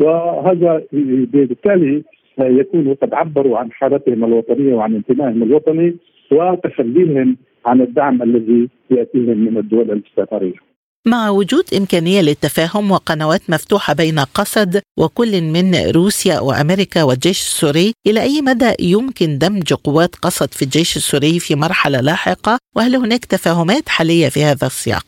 وهذا 0.00 0.82
بالتالي 0.92 2.02
يكونوا 2.38 2.94
قد 2.94 3.14
عبروا 3.14 3.58
عن 3.58 3.72
حالتهم 3.72 4.24
الوطنية 4.24 4.74
وعن 4.74 4.94
انتمائهم 4.94 5.42
الوطني 5.42 5.96
وتخليهم 6.32 7.36
عن 7.66 7.80
الدعم 7.80 8.22
الذي 8.22 8.68
يأتيهم 8.90 9.38
من 9.38 9.56
الدول 9.56 9.90
الاستعماريه. 9.90 10.71
مع 11.06 11.30
وجود 11.30 11.64
إمكانية 11.78 12.20
للتفاهم 12.20 12.90
وقنوات 12.90 13.40
مفتوحة 13.50 13.94
بين 13.94 14.18
قسد 14.18 14.82
وكل 15.00 15.32
من 15.54 15.68
روسيا 15.96 16.40
وأمريكا 16.40 17.02
والجيش 17.02 17.40
السوري 17.40 17.92
إلى 18.06 18.20
أي 18.22 18.42
مدى 18.42 18.72
يمكن 18.94 19.38
دمج 19.38 19.72
قوات 19.72 20.14
قسد 20.14 20.50
في 20.56 20.62
الجيش 20.62 20.96
السوري 20.96 21.38
في 21.44 21.54
مرحلة 21.54 22.00
لاحقة 22.00 22.58
وهل 22.76 22.96
هناك 22.96 23.24
تفاهمات 23.24 23.88
حالية 23.88 24.28
في 24.28 24.40
هذا 24.40 24.66
السياق؟ 24.66 25.06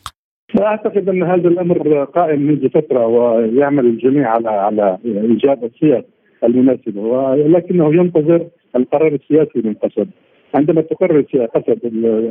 أعتقد 0.61 1.09
أن 1.09 1.23
هذا 1.23 1.47
الأمر 1.47 2.03
قائم 2.03 2.39
منذ 2.39 2.69
فترة 2.69 3.07
ويعمل 3.07 3.85
الجميع 3.85 4.29
على 4.29 4.49
على 4.49 4.97
إيجاد 5.05 5.63
السياسة 5.63 6.15
المناسبة 6.43 7.01
ولكنه 7.01 7.95
ينتظر 7.95 8.47
القرار 8.75 9.13
السياسي 9.15 9.61
من 9.67 9.73
قسد 9.73 10.09
عندما 10.55 10.81
تقرر 10.81 11.21
قسد 11.55 11.79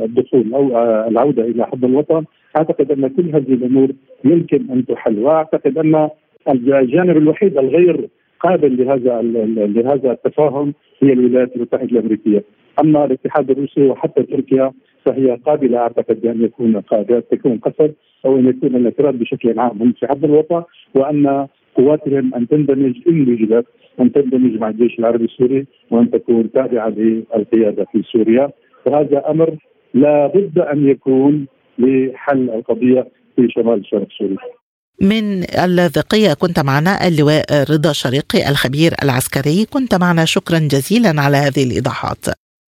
الدخول 0.03 0.53
أو 0.53 0.77
العودة 1.07 1.43
إلى 1.43 1.65
حب 1.65 1.85
الوطن 1.85 2.23
أعتقد 2.57 2.91
أن 2.91 3.07
كل 3.07 3.29
هذه 3.35 3.53
الأمور 3.53 3.89
يمكن 4.25 4.65
أن 4.71 4.85
تحل 4.85 5.19
وأعتقد 5.19 5.77
أن 5.77 6.09
الجانب 6.49 7.17
الوحيد 7.17 7.57
الغير 7.57 8.07
قابل 8.39 8.77
لهذا 8.77 9.21
لهذا 9.67 10.11
التفاهم 10.11 10.73
هي 11.03 11.13
الولايات 11.13 11.55
المتحدة 11.55 11.83
الأمريكية. 11.83 12.43
أما 12.79 13.05
الاتحاد 13.05 13.51
الروسي 13.51 13.81
وحتى 13.81 14.23
تركيا 14.23 14.71
فهي 15.05 15.37
قابلة 15.45 15.77
أعتقد 15.77 16.21
بأن 16.21 16.43
يكون 16.43 16.81
قادة 16.81 17.19
تكون 17.19 17.57
قسد 17.57 17.93
أو 18.25 18.37
أن 18.37 18.49
يكون 18.49 18.75
الاعتراض 18.75 19.15
بشكل 19.15 19.59
عام 19.59 19.81
هم 19.81 19.93
في 19.99 20.07
حد 20.07 20.23
الوطن 20.23 20.63
وأن 20.95 21.47
قواتهم 21.75 22.35
أن 22.35 22.47
تندمج 22.47 22.95
ان 23.07 23.21
وجدت 23.21 23.65
أن 23.99 24.11
تندمج 24.11 24.59
مع 24.59 24.69
الجيش 24.69 24.99
العربي 24.99 25.25
السوري 25.25 25.67
وأن 25.91 26.11
تكون 26.11 26.51
تابعة 26.51 26.89
للقيادة 26.89 27.85
في 27.91 28.03
سوريا. 28.11 28.49
وهذا 28.85 29.23
أمر 29.29 29.57
لا 29.93 30.27
بد 30.27 30.59
أن 30.59 30.89
يكون 30.89 31.45
لحل 31.79 32.49
القضية 32.49 33.07
في 33.35 33.47
شمال 33.49 33.79
الشرق 33.79 34.07
سوريا. 34.17 34.37
من 35.01 35.43
اللاذقية 35.63 36.33
كنت 36.33 36.59
معنا 36.59 37.07
اللواء 37.07 37.45
رضا 37.71 37.91
شريقي 37.93 38.49
الخبير 38.49 38.91
العسكري. 39.03 39.65
كنت 39.65 39.95
معنا 39.95 40.25
شكرا 40.25 40.59
جزيلا 40.59 41.21
على 41.21 41.37
هذه 41.37 41.63
الإيضاحات. 41.63 42.25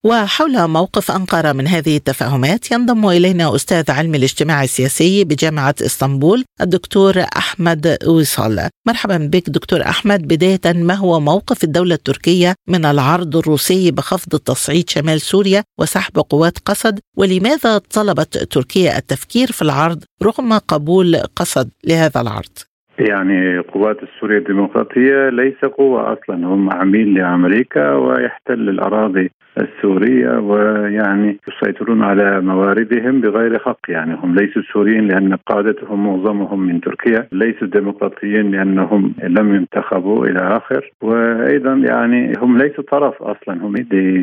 وحول 0.09 0.67
موقف 0.67 1.11
أنقرة 1.11 1.51
من 1.53 1.67
هذه 1.67 1.97
التفاهمات 1.97 2.71
ينضم 2.71 3.09
إلينا 3.09 3.55
أستاذ 3.55 3.91
علم 3.91 4.15
الاجتماع 4.15 4.63
السياسي 4.63 5.23
بجامعة 5.23 5.75
إسطنبول 5.89 6.43
الدكتور 6.61 7.13
أحمد 7.37 7.97
وصال 8.07 8.69
مرحبا 8.87 9.17
بك 9.33 9.49
دكتور 9.49 9.81
أحمد. 9.81 10.27
بداية 10.27 10.65
ما 10.87 10.93
هو 10.93 11.19
موقف 11.19 11.63
الدولة 11.63 11.95
التركية 11.95 12.53
من 12.67 12.85
العرض 12.85 13.35
الروسي 13.35 13.91
بخفض 13.91 14.33
التصعيد 14.33 14.89
شمال 14.89 15.21
سوريا 15.21 15.63
وسحب 15.79 16.15
قوات 16.29 16.57
قسد 16.65 16.99
ولماذا 17.17 17.77
طلبت 17.77 18.37
تركيا 18.37 18.97
التفكير 18.97 19.47
في 19.47 19.61
العرض 19.61 20.03
رغم 20.23 20.53
قبول 20.53 21.15
قسد 21.35 21.69
لهذا 21.87 22.21
العرض؟ 22.21 22.55
يعني 22.99 23.59
قوات 23.59 23.97
السورية 24.03 24.37
الديمقراطية 24.37 25.29
ليس 25.29 25.65
قوة 25.77 26.13
أصلا 26.13 26.35
هم 26.47 26.69
عميل 26.71 27.13
لأمريكا 27.13 27.93
ويحتل 27.93 28.69
الأراضي 28.69 29.31
السورية 29.61 30.39
ويعني 30.39 31.39
يسيطرون 31.47 32.03
على 32.03 32.41
مواردهم 32.41 33.21
بغير 33.21 33.59
حق. 33.59 33.79
يعني 33.89 34.13
هم 34.23 34.35
ليسوا 34.35 34.61
سوريين 34.73 35.07
لأن 35.07 35.35
قادتهم 35.35 36.07
معظمهم 36.07 36.59
من 36.59 36.81
تركيا 36.81 37.27
ليسوا 37.31 37.67
ديمقراطيين 37.67 38.51
لأنهم 38.51 39.13
لم 39.23 39.55
ينتخبوا 39.55 40.25
إلى 40.25 40.39
آخر. 40.39 40.91
وأيضا 41.01 41.73
يعني 41.73 42.33
هم 42.37 42.57
ليسوا 42.57 42.83
طرف 42.91 43.23
أصلا. 43.23 43.53
هم 43.63 43.75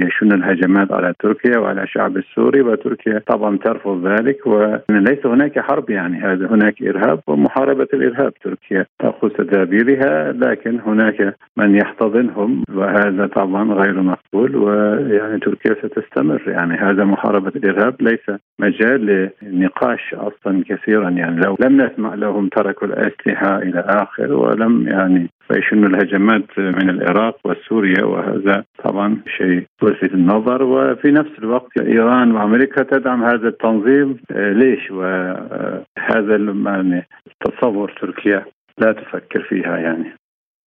يشن 0.06 0.32
الهجمات 0.32 0.92
على 0.92 1.14
تركيا 1.18 1.58
وعلى 1.58 1.82
الشعب 1.82 2.16
السوري 2.16 2.60
وتركيا 2.60 3.22
طبعا 3.26 3.58
ترفض 3.58 4.06
ذلك. 4.06 4.46
وليس 4.46 5.26
هناك 5.26 5.58
حرب 5.58 5.90
يعني 5.90 6.18
هذا 6.18 6.46
هناك 6.46 6.82
إرهاب 6.82 7.20
ومحاربة 7.26 7.88
الإرهاب. 7.94 8.32
تركيا 8.34 8.86
تأخذ 8.98 9.28
تدابيرها 9.28 10.32
لكن 10.32 10.80
هناك 10.86 11.36
من 11.56 11.74
يحتضنهم 11.74 12.62
وهذا 12.74 13.26
طبعا 13.26 13.72
غير 13.72 14.02
مقبول. 14.02 14.56
ويعني 14.56 15.23
يعني 15.24 15.40
تركيا 15.40 15.74
ستستمر. 15.74 16.42
يعني 16.46 16.74
هذا 16.74 17.04
محاربة 17.04 17.52
الإرهاب 17.56 18.02
ليس 18.02 18.40
مجال 18.58 19.30
لنقاش 19.42 20.14
أصلا 20.14 20.64
كثيرا. 20.68 21.10
يعني 21.10 21.40
لو 21.40 21.56
لم 21.60 21.82
نسمع 21.82 22.14
لهم 22.14 22.48
تركوا 22.48 22.88
الأسلحة 22.88 23.58
إلى 23.58 23.84
آخر 23.88 24.32
ولم 24.32 24.88
يعني 24.88 25.28
فيشن 25.48 25.84
الهجمات 25.86 26.58
من 26.58 26.90
العراق 26.90 27.38
وسوريا 27.44 28.04
وهذا 28.04 28.64
طبعا 28.84 29.16
شيء 29.38 29.64
يلفت 29.82 30.14
النظر. 30.14 30.62
وفي 30.62 31.10
نفس 31.10 31.38
الوقت 31.38 31.80
إيران 31.80 32.32
وأمريكا 32.32 32.82
تدعم 32.82 33.24
هذا 33.24 33.48
التنظيم. 33.48 34.16
ليش؟ 34.30 34.90
وهذا 34.90 36.36
يعني 36.66 37.06
تصور 37.44 37.92
تركيا 38.00 38.44
لا 38.78 38.92
تفكر 38.92 39.42
فيها 39.42 39.76
يعني. 39.76 40.12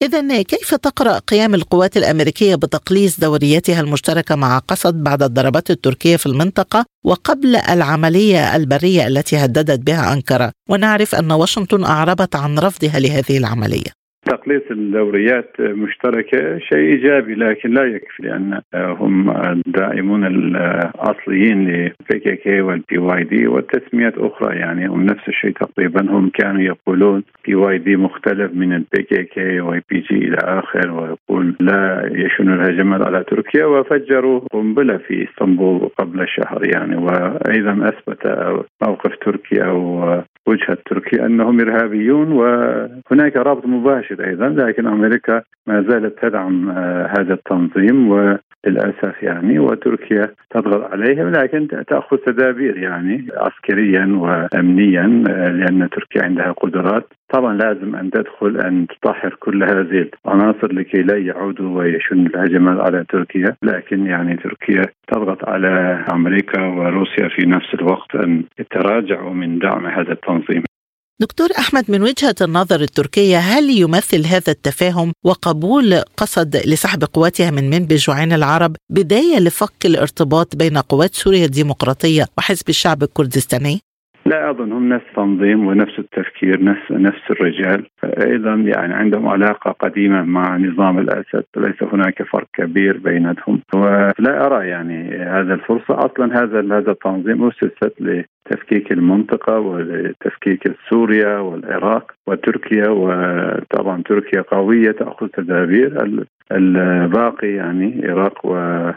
إذا 0.03 0.43
كيف 0.43 0.75
تقرأ 0.75 1.19
قيام 1.19 1.55
القوات 1.55 1.97
الأمريكية 1.97 2.55
بتقليص 2.55 3.21
دوريتها 3.21 3.81
المشتركة 3.81 4.35
مع 4.35 4.59
قسد 4.59 4.95
بعد 4.95 5.23
الضربات 5.23 5.71
التركية 5.71 6.17
في 6.17 6.27
المنطقة 6.27 6.85
وقبل 7.05 7.57
العملية 7.57 8.57
البرية 8.57 9.07
التي 9.07 9.37
هددت 9.37 9.81
بها 9.81 10.13
أنقرة؟ 10.13 10.53
ونعرف 10.71 11.15
أن 11.15 11.33
واشنطن 11.33 11.85
أعربت 11.85 12.37
عن 12.37 12.59
رفضها 12.59 12.99
لهذه 12.99 13.39
العملية. 13.39 14.06
تقليص 14.27 14.63
الدوريات 14.71 15.61
مشتركة 15.61 16.59
شيء 16.59 16.79
إيجابي 16.79 17.35
لكن 17.35 17.71
لا 17.71 17.85
يكفي 17.85 18.23
لأن 18.23 18.61
هم 18.75 19.31
الدائمون 19.31 20.27
الأصليين 20.27 21.69
للبي 21.69 22.19
كي 22.25 22.37
كي 22.37 22.61
والبي 22.61 22.99
واي 22.99 23.25
دي 23.25 23.47
والتسميات 23.47 24.19
أخرى 24.19 24.57
يعني 24.57 24.87
هم 24.87 25.03
نفس 25.03 25.29
الشيء 25.29 25.51
تقريبا. 25.51 26.11
هم 26.11 26.31
كانوا 26.35 26.63
يقولون 26.63 27.23
بي 27.47 27.55
واي 27.55 27.79
دي 27.79 27.97
مختلف 27.97 28.53
من 28.55 28.73
البي 28.73 29.03
كي 29.03 29.25
كي 29.25 29.61
واي 29.61 29.83
بي 29.91 30.01
جي 30.01 30.15
إلى 30.15 30.39
آخر 30.45 30.91
ويقول 30.91 31.55
لا 31.61 32.11
يشن 32.13 32.53
الهجمات 32.53 33.07
على 33.07 33.25
تركيا 33.25 33.65
وفجروا 33.65 34.41
قنبلة 34.53 34.97
في 34.97 35.29
إسطنبول 35.29 35.89
قبل 35.99 36.29
شهر 36.29 36.65
يعني. 36.75 36.97
وأيضا 36.97 37.89
أثبت 37.89 38.27
موقف 38.83 39.17
تركيا 39.17 39.67
أو 40.49 40.53
وجهة 40.53 40.79
تركيا 40.87 41.27
أنهم 41.27 41.61
إرهابيون 41.61 42.33
وهناك 42.33 43.37
رابط 43.37 43.67
مباشر 43.67 44.25
أيضا 44.25 44.49
لكن 44.49 44.87
أمريكا 44.87 45.43
ما 45.67 45.83
زالت 45.83 46.19
تدعم 46.23 46.69
آه، 46.69 47.13
هذا 47.19 47.35
التنظيم 47.35 48.11
وللأسف 48.67 49.23
يعني 49.23 49.59
وتركيا 49.59 50.23
تضغط 50.51 50.93
عليهم 50.93 51.29
لكن 51.29 51.69
تأخذ 51.89 52.17
تدابير 52.17 52.79
يعني 52.79 53.27
عسكريا 53.37 54.07
وأمنيا 54.07 55.25
آه، 55.29 55.49
لأن 55.49 55.89
تركيا 55.91 56.23
عندها 56.25 56.53
قدرات. 56.53 57.05
طبعا 57.29 57.57
لازم 57.57 57.97
أن 57.97 58.11
تدخل 58.11 58.57
أن 58.57 58.87
تطهر 58.87 59.35
كل 59.41 59.63
هذه 59.63 60.09
العناصر 60.27 60.73
لكي 60.73 61.03
لا 61.03 61.17
يعودوا 61.17 61.79
ويشن 61.79 62.27
الهجمات 62.27 62.81
على 62.81 63.05
تركيا. 63.09 63.57
لكن 63.63 64.07
يعني 64.07 64.37
تركيا 64.37 64.83
تضغط 65.09 65.49
على 65.49 66.05
أمريكا 66.13 66.61
وروسيا 66.63 67.29
في 67.29 67.47
نفس 67.47 67.75
الوقت 67.75 68.15
أن 68.15 68.45
يتراجعوا 68.59 69.35
من 69.35 69.59
دعم 69.59 69.87
هذا 69.87 70.13
التنظيم. 70.13 70.63
دكتور 71.21 71.49
أحمد 71.59 71.91
من 71.91 72.03
وجهة 72.03 72.35
النظر 72.41 72.81
التركية 72.81 73.39
هل 73.39 73.71
يمثل 73.71 74.27
هذا 74.27 74.51
التفاهم 74.53 75.13
وقبول 75.25 76.01
قصد 76.17 76.57
لسحب 76.57 77.05
قواتها 77.05 77.51
من 77.51 77.71
منبج 77.71 78.11
وعين 78.11 78.33
العرب 78.33 78.77
بداية 78.91 79.39
لفك 79.39 79.87
الارتباط 79.87 80.57
بين 80.57 80.79
قوات 80.79 81.15
سوريا 81.15 81.45
الديمقراطية 81.45 82.27
وحزب 82.39 82.69
الشعب 82.69 83.03
الكردستاني؟ 83.03 83.81
لا 84.27 84.51
اظن 84.51 84.73
هم 84.73 84.89
نفس 84.89 85.05
التنظيم 85.09 85.67
ونفس 85.67 85.99
التفكير 85.99 86.65
نفس 86.65 86.93
نفس 86.93 87.31
الرجال. 87.31 87.87
أيضا 88.05 88.55
يعني 88.55 88.95
عندهم 88.95 89.29
علاقة 89.29 89.71
قديمة 89.71 90.23
مع 90.23 90.57
نظام 90.57 90.99
الأسد 90.99 91.45
ليس 91.57 91.83
هناك 91.83 92.23
فرق 92.23 92.47
كبير 92.55 92.99
بينهم. 92.99 93.61
ولا 93.75 94.47
أرى 94.47 94.69
يعني 94.69 95.17
هذا 95.17 95.55
الفرصة. 95.55 96.07
أصلا 96.07 96.43
هذا 96.43 96.61
هذا 96.61 96.91
التنظيم 96.91 97.49
أسست 97.49 98.25
تفكيك 98.51 98.93
المنطقة 98.93 99.59
وتفكيك 99.59 100.73
سوريا 100.91 101.39
والعراق 101.39 102.13
وتركيا 102.27 102.89
وطبعا 102.89 104.03
تركيا 104.03 104.41
قوية 104.41 104.91
تأخذ 104.91 105.29
تدابير. 105.29 106.27
الباقي 106.53 107.49
يعني 107.49 107.87
العراق 107.87 108.47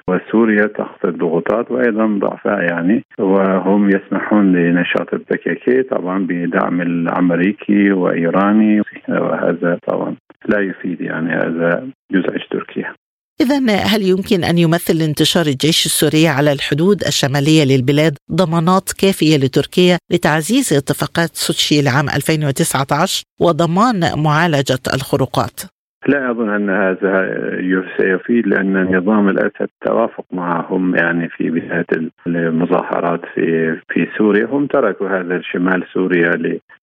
وسوريا 0.07 0.67
تحت 0.67 1.05
الضغوطات 1.05 1.71
وأيضا 1.71 2.19
ضعفاء 2.21 2.59
يعني 2.61 3.03
وهم 3.19 3.89
يسمحون 3.89 4.55
لنشاط 4.55 5.13
البكيكي 5.13 5.83
طبعا 5.83 6.27
بدعم 6.29 6.81
الأمريكي 6.81 7.91
وإيراني 7.91 8.81
وهذا 9.09 9.79
طبعا 9.87 10.15
لا 10.47 10.59
يفيد 10.59 11.01
يعني 11.01 11.29
هذا 11.29 11.87
يزعج 12.11 12.41
تركيا 12.51 12.93
إذا 13.41 13.75
هل 13.75 14.01
يمكن 14.01 14.43
أن 14.43 14.57
يمثل 14.57 15.01
انتشار 15.01 15.45
الجيش 15.45 15.85
السوري 15.85 16.27
على 16.27 16.51
الحدود 16.51 17.03
الشمالية 17.03 17.63
للبلاد 17.63 18.17
ضمانات 18.31 18.91
كافية 18.91 19.37
لتركيا 19.37 19.97
لتعزيز 20.11 20.73
اتفاقات 20.73 21.35
سوتشي 21.35 21.81
لعام 21.81 22.09
2019 22.09 23.23
وضمان 23.39 24.19
معالجة 24.19 24.79
الخروقات؟ 24.93 25.61
لا 26.07 26.31
أظن 26.31 26.49
أن 26.49 26.69
هذا 26.69 27.39
سيفيد 27.97 28.47
لأن 28.47 28.97
نظام 28.97 29.29
الاسد 29.29 29.69
توافق 29.81 30.25
معهم 30.31 30.95
يعني 30.95 31.29
في 31.29 31.49
بدايه 31.49 31.85
المظاهرات 32.27 33.25
في 33.33 33.75
في 33.89 34.07
سوريا 34.17 34.45
هم 34.45 34.65
تركوا 34.65 35.09
هذا 35.09 35.41
شمال 35.41 35.83
سوريا 35.93 36.31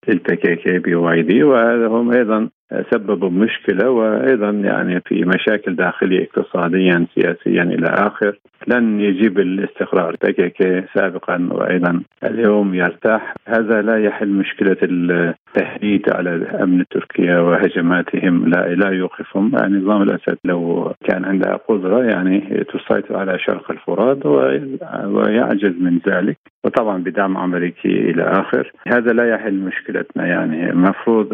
للبي 0.08 0.36
كي 0.36 0.56
كي 0.56 0.78
بي 0.78 0.94
واي 0.94 1.22
دي 1.22 1.42
وهذا 1.42 1.86
هم 1.86 2.12
أيضا 2.12 2.48
سببوا 2.92 3.30
مشكلة 3.30 3.90
وأيضا 3.90 4.50
يعني 4.50 5.00
في 5.00 5.24
مشاكل 5.24 5.76
داخلية 5.76 6.28
اقتصاديا 6.28 7.06
سياسيا 7.14 7.62
إلى 7.62 7.86
آخر. 7.86 8.38
لن 8.66 9.00
يجيب 9.00 9.38
الاستقرار 9.38 10.16
كي 10.16 10.84
سابقا 10.94 11.48
وأيضا 11.50 12.02
اليوم 12.24 12.74
يرتاح. 12.74 13.34
هذا 13.46 13.82
لا 13.82 14.04
يحل 14.04 14.28
مشكلة 14.28 14.76
التهديد 14.82 16.02
على 16.14 16.30
أمن 16.62 16.84
تركيا 16.90 17.38
وهجماتهم. 17.38 18.48
لا 18.48 18.74
لا 18.74 18.90
يوقفهم. 18.90 19.52
نظام 19.56 20.02
الأسد 20.02 20.38
لو 20.44 20.92
كان 21.04 21.24
عندها 21.24 21.56
قدرة 21.68 22.02
يعني 22.02 22.40
تسيطر 22.40 23.16
على 23.16 23.38
شرق 23.38 23.70
الفرات 23.70 24.26
ويعجز 25.06 25.74
من 25.80 25.98
ذلك 26.08 26.38
وطبعا 26.64 26.98
بدعم 26.98 27.36
أمريكي 27.36 28.10
إلى 28.10 28.22
آخر. 28.22 28.72
هذا 28.88 29.12
لا 29.12 29.28
يحل 29.28 29.54
مشكلتنا 29.54 30.26
يعني. 30.26 30.70
المفروض 30.70 31.32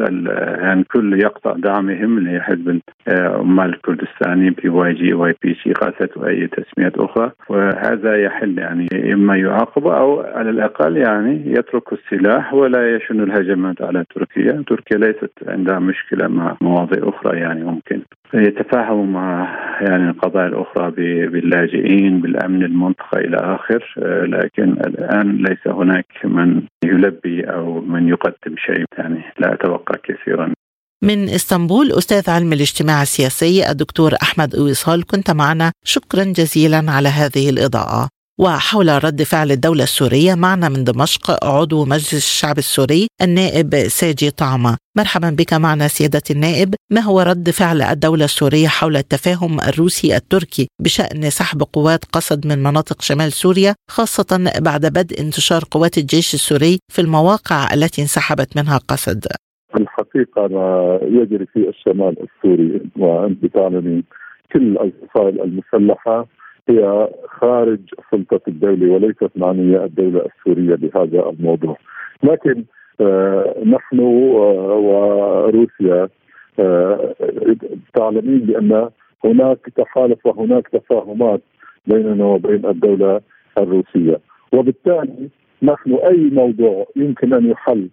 يعني 0.63 0.85
كل 0.85 1.22
يقطع 1.23 1.53
دعمهم 1.53 2.21
لحزب 2.21 2.81
العمال 3.09 3.75
الكردستاني 3.75 4.51
بي 4.51 4.69
واي 4.69 4.93
جي 4.95 5.15
واي 5.15 5.35
بي 5.43 5.57
سي 5.65 5.73
قسد 5.73 6.17
وأي 6.17 6.47
تسميات 6.47 6.99
أخرى. 6.99 7.31
وهذا 7.49 8.23
يحل 8.23 8.59
يعني 8.59 8.89
إما 9.15 9.37
يعاقب 9.37 9.87
أو 9.87 10.21
على 10.21 10.51
الأقل 10.51 10.97
يعني 10.97 11.43
يترك 11.47 11.93
السلاح 11.93 12.55
ولا 12.55 12.97
يشن 12.97 13.21
الهجمات 13.21 13.83
على 13.83 14.05
تركيا، 14.15 14.65
تركيا 14.67 14.99
ليست 14.99 15.33
عندها 15.47 15.79
مشكلة 15.79 16.29
مع 16.29 16.57
مواضيع 16.61 17.09
أخرى 17.09 17.39
يعني 17.39 17.65
ممكن. 17.65 18.01
يتفاهموا 18.35 19.07
مع 19.07 19.59
يعني 19.81 20.11
القضايا 20.11 20.47
الأخرى 20.47 20.91
باللاجئين 21.27 22.21
بالأمن 22.21 22.63
المنطقة 22.63 23.19
إلى 23.19 23.37
آخر 23.37 23.95
لكن 24.27 24.73
الآن 24.73 25.37
ليس 25.37 25.67
هناك 25.67 26.07
من 26.25 26.63
يلبي 26.85 27.45
أو 27.45 27.81
من 27.81 28.09
يقدم 28.09 28.57
شيء 28.57 28.85
يعني 28.99 29.21
لا 29.39 29.53
أتوقع 29.53 29.95
كثيرا. 30.03 30.53
من 31.05 31.29
إسطنبول 31.29 31.93
أستاذ 31.93 32.31
علم 32.31 32.53
الاجتماع 32.53 33.03
السياسي 33.03 33.71
الدكتور 33.71 34.15
أحمد 34.23 34.55
اويصال 34.55 35.07
كنت 35.07 35.31
معنا. 35.31 35.73
شكرا 35.85 36.25
جزيلا 36.25 36.93
على 36.93 37.09
هذه 37.09 37.51
الإضاءة. 37.51 38.09
وحول 38.41 39.05
رد 39.05 39.23
فعل 39.23 39.53
الدولة 39.53 39.85
السورية 39.85 40.35
معنا 40.35 40.69
من 40.69 40.85
دمشق 40.85 41.45
عضو 41.45 41.85
مجلس 41.85 42.15
الشعب 42.15 42.59
السوري 42.59 43.07
النائب 43.23 43.89
ساجي 43.89 44.31
طعمة. 44.31 44.77
مرحبا 44.97 45.31
بك 45.31 45.55
معنا 45.55 45.89
سيادة 45.89 46.23
النائب. 46.31 46.75
ما 46.91 47.01
هو 47.01 47.21
رد 47.21 47.51
فعل 47.51 47.83
الدولة 47.83 48.25
السورية 48.25 48.69
حول 48.69 48.97
التفاهم 48.97 49.61
الروسي 49.61 50.17
التركي 50.17 50.69
بشأن 50.83 51.31
سحب 51.31 51.63
قوات 51.73 52.05
قصد 52.13 52.47
من 52.47 52.63
مناطق 52.63 53.03
شمال 53.03 53.33
سوريا 53.33 53.75
خاصة 53.91 54.53
بعد 54.59 54.87
بدء 54.87 55.21
انتشار 55.21 55.65
قوات 55.71 55.99
الجيش 55.99 56.35
السوري 56.35 56.79
في 56.93 57.01
المواقع 57.01 57.75
التي 57.75 58.03
انسحبت 58.03 58.57
منها 58.57 58.79
قصد؟ 58.89 59.27
الحقيقة 59.81 60.47
ما 60.49 60.99
يجري 61.03 61.47
في 61.47 61.69
الشمال 61.69 62.17
السوري 62.23 62.81
وأنت 62.99 63.47
تعلمي 63.47 64.03
كل 64.53 64.79
الفصائل 64.79 65.41
المسلحة 65.41 66.27
هي 66.69 67.09
خارج 67.29 67.81
سلطة 68.11 68.41
الدولة 68.49 68.93
وليست 68.93 69.31
معنية 69.37 69.85
الدولة 69.85 70.27
السورية 70.27 70.75
بهذا 70.75 71.29
الموضوع. 71.31 71.77
لكن 72.23 72.65
آه 73.01 73.55
نحن 73.67 74.01
آه 74.01 74.77
وروسيا 74.77 76.09
آه 76.59 77.15
تعلمين 77.95 78.39
بأن 78.39 78.89
هناك 79.25 79.59
تحالف 79.77 80.27
وهناك 80.27 80.69
تفاهمات 80.69 81.41
بيننا 81.87 82.25
وبين 82.25 82.67
الدولة 82.67 83.21
الروسية. 83.59 84.21
وبالتالي 84.53 85.29
نحن 85.63 85.95
أي 85.95 86.31
موضوع 86.33 86.87
يمكن 86.97 87.35
أن 87.35 87.51
يحل 87.51 87.89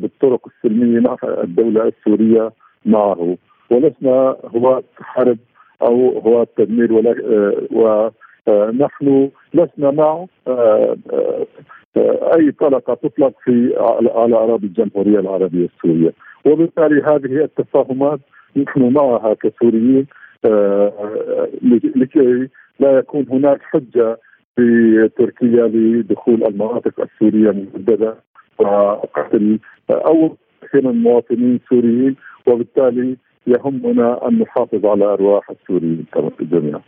بالطرق 0.00 0.48
السلمية 0.48 1.00
مع 1.00 1.16
الدولة 1.24 1.88
السورية 1.88 2.52
معه. 2.86 3.36
ولسنا 3.70 4.36
هواة 4.44 4.82
حرب 4.96 5.38
أو 5.82 6.18
هو 6.18 6.42
التدمير 6.42 6.92
ولا 6.92 7.14
ونحن 7.70 9.30
لسنا 9.54 9.90
مع 9.90 10.26
أي 12.36 12.50
طلقة 12.50 12.94
تطلق 12.94 13.32
في 13.44 13.74
على 14.16 14.36
أراضي 14.36 14.66
الجمهورية 14.66 15.20
العربية 15.20 15.68
السورية. 15.76 16.12
وبالتالي 16.46 17.02
هذه 17.02 17.44
التفاهمات 17.44 18.20
نحن 18.56 18.92
معها 18.92 19.34
كسوريين 19.34 20.06
لكي 21.96 22.48
لا 22.80 22.98
يكون 22.98 23.26
هناك 23.30 23.62
حجة 23.62 24.18
في 24.56 25.08
تركيا 25.18 25.66
لدخول 25.66 26.44
المناطق 26.44 27.00
السورية 27.00 27.50
المجدده 27.50 28.14
وقتل 28.58 29.58
أو 29.90 30.36
من 30.74 30.86
المواطنين 30.86 31.60
السوريين 31.64 32.16
وبالتالي 32.46 33.16
يهمنا 33.46 34.28
أن 34.28 34.38
نحافظ 34.38 34.86
على 34.86 35.04
أرواح 35.04 35.50
السوريين 35.50 36.04
جميعا. 36.40 36.80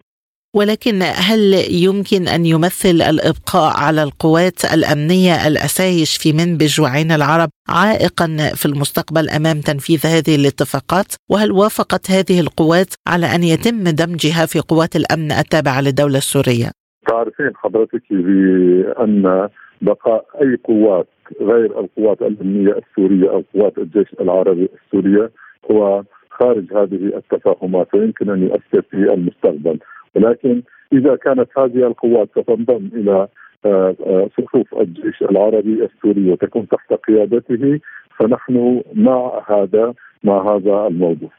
ولكن 0.56 1.02
هل 1.02 1.54
يمكن 1.70 2.28
أن 2.28 2.46
يمثل 2.46 3.02
الإبقاء 3.02 3.72
على 3.80 4.02
القوات 4.02 4.64
الأمنية 4.74 5.46
الأسايش 5.48 6.16
في 6.16 6.32
منبج 6.32 6.80
وعين 6.80 7.12
العرب 7.12 7.50
عائقا 7.68 8.26
في 8.54 8.66
المستقبل 8.66 9.28
أمام 9.28 9.60
تنفيذ 9.60 10.06
هذه 10.06 10.34
الاتفاقات؟ 10.40 11.06
وهل 11.30 11.52
وافقت 11.52 12.10
هذه 12.10 12.40
القوات 12.40 12.94
على 13.06 13.26
أن 13.26 13.42
يتم 13.42 13.84
دمجها 13.84 14.46
في 14.46 14.60
قوات 14.60 14.96
الأمن 14.96 15.32
التابعة 15.32 15.80
للدولة 15.80 16.18
السورية؟ 16.18 16.70
تعرفين 17.08 17.50
حضرتك 17.56 18.02
بأن 18.10 19.48
بقاء 19.82 20.24
أي 20.42 20.58
قوات 20.64 21.06
غير 21.40 21.80
القوات 21.80 22.22
الأمنية 22.22 22.76
السورية 22.78 23.30
أو 23.30 23.44
قوات 23.54 23.78
الجيش 23.78 24.06
العربي 24.20 24.68
السورية 24.84 25.30
هو 25.70 26.02
خارج 26.30 26.72
هذه 26.72 27.16
التفاهمات 27.16 27.94
ويمكن 27.94 28.30
ان 28.30 28.42
يؤثر 28.42 28.82
في 28.90 28.96
المستقبل. 28.96 29.78
ولكن 30.16 30.62
إذا 30.92 31.16
كانت 31.16 31.48
هذه 31.58 31.86
القوات 31.86 32.28
ستنضم 32.30 32.88
إلى 32.94 33.28
آه، 33.66 33.96
آه، 34.06 34.28
صفوف 34.38 34.74
الجيش 34.80 35.22
العربي 35.22 35.84
السوري 35.84 36.30
وتكون 36.30 36.68
تحت 36.68 36.92
قيادته 36.92 37.80
فنحن 38.18 38.82
مع 38.94 39.42
هذا 39.48 39.94
مع 40.24 40.54
هذا 40.54 40.86
الموضوع. 40.86 41.30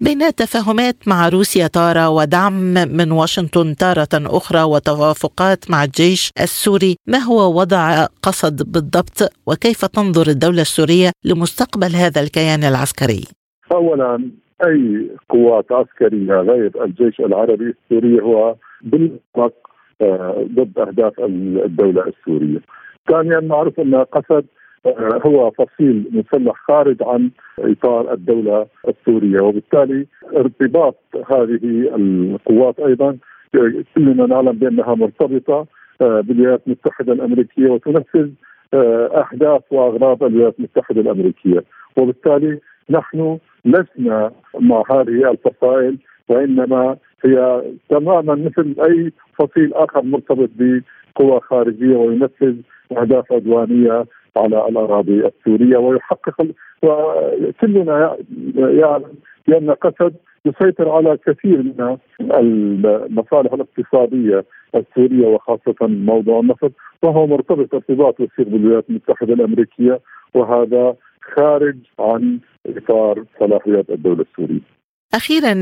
بين 0.00 0.22
التفاهمات 0.22 0.96
مع 1.06 1.28
روسيا 1.28 1.66
تارة 1.66 2.08
ودعم 2.10 2.74
من 2.98 3.12
واشنطن 3.12 3.74
تارة 3.76 4.14
أخرى 4.14 4.62
وتوافقات 4.62 5.70
مع 5.70 5.84
الجيش 5.84 6.30
السوري 6.40 6.96
ما 7.06 7.18
هو 7.18 7.60
وضع 7.60 8.06
قصد 8.22 8.72
بالضبط 8.72 9.18
وكيف 9.46 9.84
تنظر 9.84 10.26
الدولة 10.30 10.60
السورية 10.60 11.10
لمستقبل 11.24 11.92
هذا 12.02 12.20
الكيان 12.20 12.62
العسكري؟ 12.70 13.24
اولا 13.72 14.30
أي 14.66 15.10
قوات 15.28 15.72
عسكرية 15.72 16.34
غير 16.34 16.84
الجيش 16.84 17.20
العربي 17.20 17.74
السوري 17.74 18.20
هو 18.22 18.54
بالمطلق 18.82 19.54
آه، 20.00 20.46
ضد 20.54 20.78
أهداف 20.78 21.12
الدولة 21.20 22.02
السورية. 22.06 22.60
ثانيا 23.10 23.40
معروف 23.40 23.80
أن 23.80 23.94
قسد 23.94 24.44
هو 25.26 25.50
فصيل 25.50 26.10
مسلح 26.12 26.54
خارج 26.68 26.96
عن 27.02 27.30
إطار 27.58 28.12
الدولة 28.12 28.66
السورية 28.88 29.40
وبالتالي 29.40 30.06
ارتباط 30.36 30.96
هذه 31.30 31.94
القوات 31.96 32.80
أيضا 32.80 33.18
كلنا 33.94 34.26
نعلم 34.26 34.52
بأنها 34.52 34.94
مرتبطة 34.94 35.66
آه، 36.00 36.20
بالولايات 36.20 36.62
المتحدة 36.66 37.12
الأمريكية 37.12 37.68
وتنفذ 37.70 38.30
أهداف 38.74 39.62
وأغراض 39.70 40.22
الولايات 40.22 40.54
المتحدة 40.58 41.00
الأمريكية. 41.00 41.64
وبالتالي 41.96 42.58
نحن 42.90 43.38
لسنا 43.64 44.32
مع 44.60 44.82
هذه 44.90 45.30
الفصائل 45.30 45.98
وإنما 46.28 46.96
هي 47.24 47.62
تماما 47.88 48.34
مثل 48.34 48.74
أي 48.88 49.12
فصيل 49.38 49.74
آخر 49.74 50.02
مرتبط 50.02 50.50
بقوى 50.58 51.40
خارجية 51.40 51.96
وينفذ 51.96 52.56
أهداف 52.92 53.32
عدوانية 53.32 54.04
على 54.38 54.68
الأراضي 54.68 55.26
السورية 55.26 55.76
ويحقق 55.76 56.46
وكلنا 56.82 58.16
يعلم 58.56 59.14
بأن 59.48 59.70
قسد 59.70 60.14
يسيطر 60.44 60.88
على 60.90 61.18
كثير 61.26 61.62
من 61.62 61.96
المصالح 62.20 63.52
الاقتصادية 63.52 64.44
السورية 64.74 65.26
وخاصة 65.26 65.76
موضوع 65.82 66.40
النفط 66.40 66.72
وهو 67.02 67.26
مرتبط 67.26 67.74
ارتباط 67.74 68.20
وثيق 68.20 68.48
بالولايات 68.48 68.84
المتحدة 68.90 69.34
الأمريكية 69.34 70.00
وهذا 70.34 70.94
خارج 71.36 71.76
عن 71.98 72.38
إطار 72.66 73.24
صلاحيات 73.40 73.90
الدولة 73.90 74.24
السورية. 74.30 74.77
أخيرا 75.14 75.52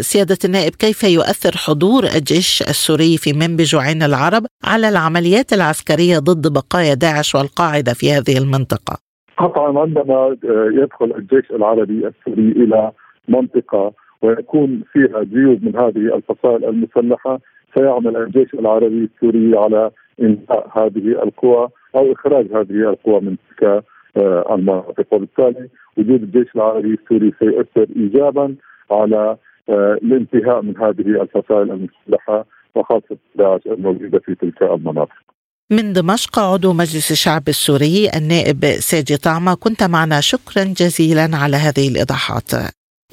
سيادة 0.00 0.38
النائب 0.44 0.74
كيف 0.74 1.04
يؤثر 1.04 1.52
حضور 1.56 2.02
الجيش 2.04 2.62
السوري 2.62 3.16
في 3.16 3.32
منبج 3.32 3.76
وعين 3.76 4.02
العرب 4.02 4.42
على 4.64 4.88
العمليات 4.88 5.52
العسكرية 5.52 6.18
ضد 6.18 6.52
بقايا 6.52 6.94
داعش 6.94 7.34
والقاعدة 7.34 7.92
في 7.92 8.12
هذه 8.12 8.38
المنطقة؟ 8.38 8.94
قطعا 9.38 9.78
عندما 9.78 10.36
يدخل 10.82 11.12
الجيش 11.18 11.50
العربي 11.50 12.08
السوري 12.08 12.48
إلى 12.52 12.92
منطقة 13.28 13.92
ويكون 14.22 14.82
فيها 14.92 15.22
جيوب 15.22 15.64
من 15.64 15.76
هذه 15.76 16.16
الفصائل 16.16 16.64
المسلحة 16.64 17.40
سيعمل 17.74 18.16
الجيش 18.16 18.54
العربي 18.54 19.08
السوري 19.14 19.58
على 19.58 19.90
إنهاء 20.20 20.68
هذه 20.78 21.22
القوى 21.22 21.68
أو 21.94 22.12
إخراج 22.12 22.46
هذه 22.46 22.90
القوى 22.90 23.20
من 23.20 23.36
تلك 23.36 23.84
آه، 24.16 24.54
المناطق 24.54 25.06
وبالتالي 25.10 25.68
وجود 25.96 26.22
الجيش 26.22 26.48
العربي 26.56 26.98
السوري 27.02 27.32
سيؤثر 27.38 27.86
ايجابا 27.96 28.54
على 29.02 29.36
آه، 29.68 29.98
الانتهاء 30.02 30.62
من 30.62 30.76
هذه 30.76 31.22
الفصائل 31.22 31.70
المسلحة 31.70 32.46
وخاصة 32.74 33.16
داعش 33.34 33.60
الموجودة 33.66 34.18
في 34.18 34.34
تلك 34.34 34.62
المناطق. 34.62 35.24
من 35.70 35.92
دمشق 35.92 36.38
عضو 36.38 36.72
مجلس 36.72 37.10
الشعب 37.10 37.48
السوري 37.48 38.10
النائب 38.16 38.64
ساجي 38.64 39.16
طعمة 39.16 39.54
كنت 39.54 39.82
معنا 39.82 40.20
شكرا 40.20 40.64
جزيلا 40.64 41.30
على 41.32 41.56
هذه 41.56 41.88
الإيضاحات 41.88 42.50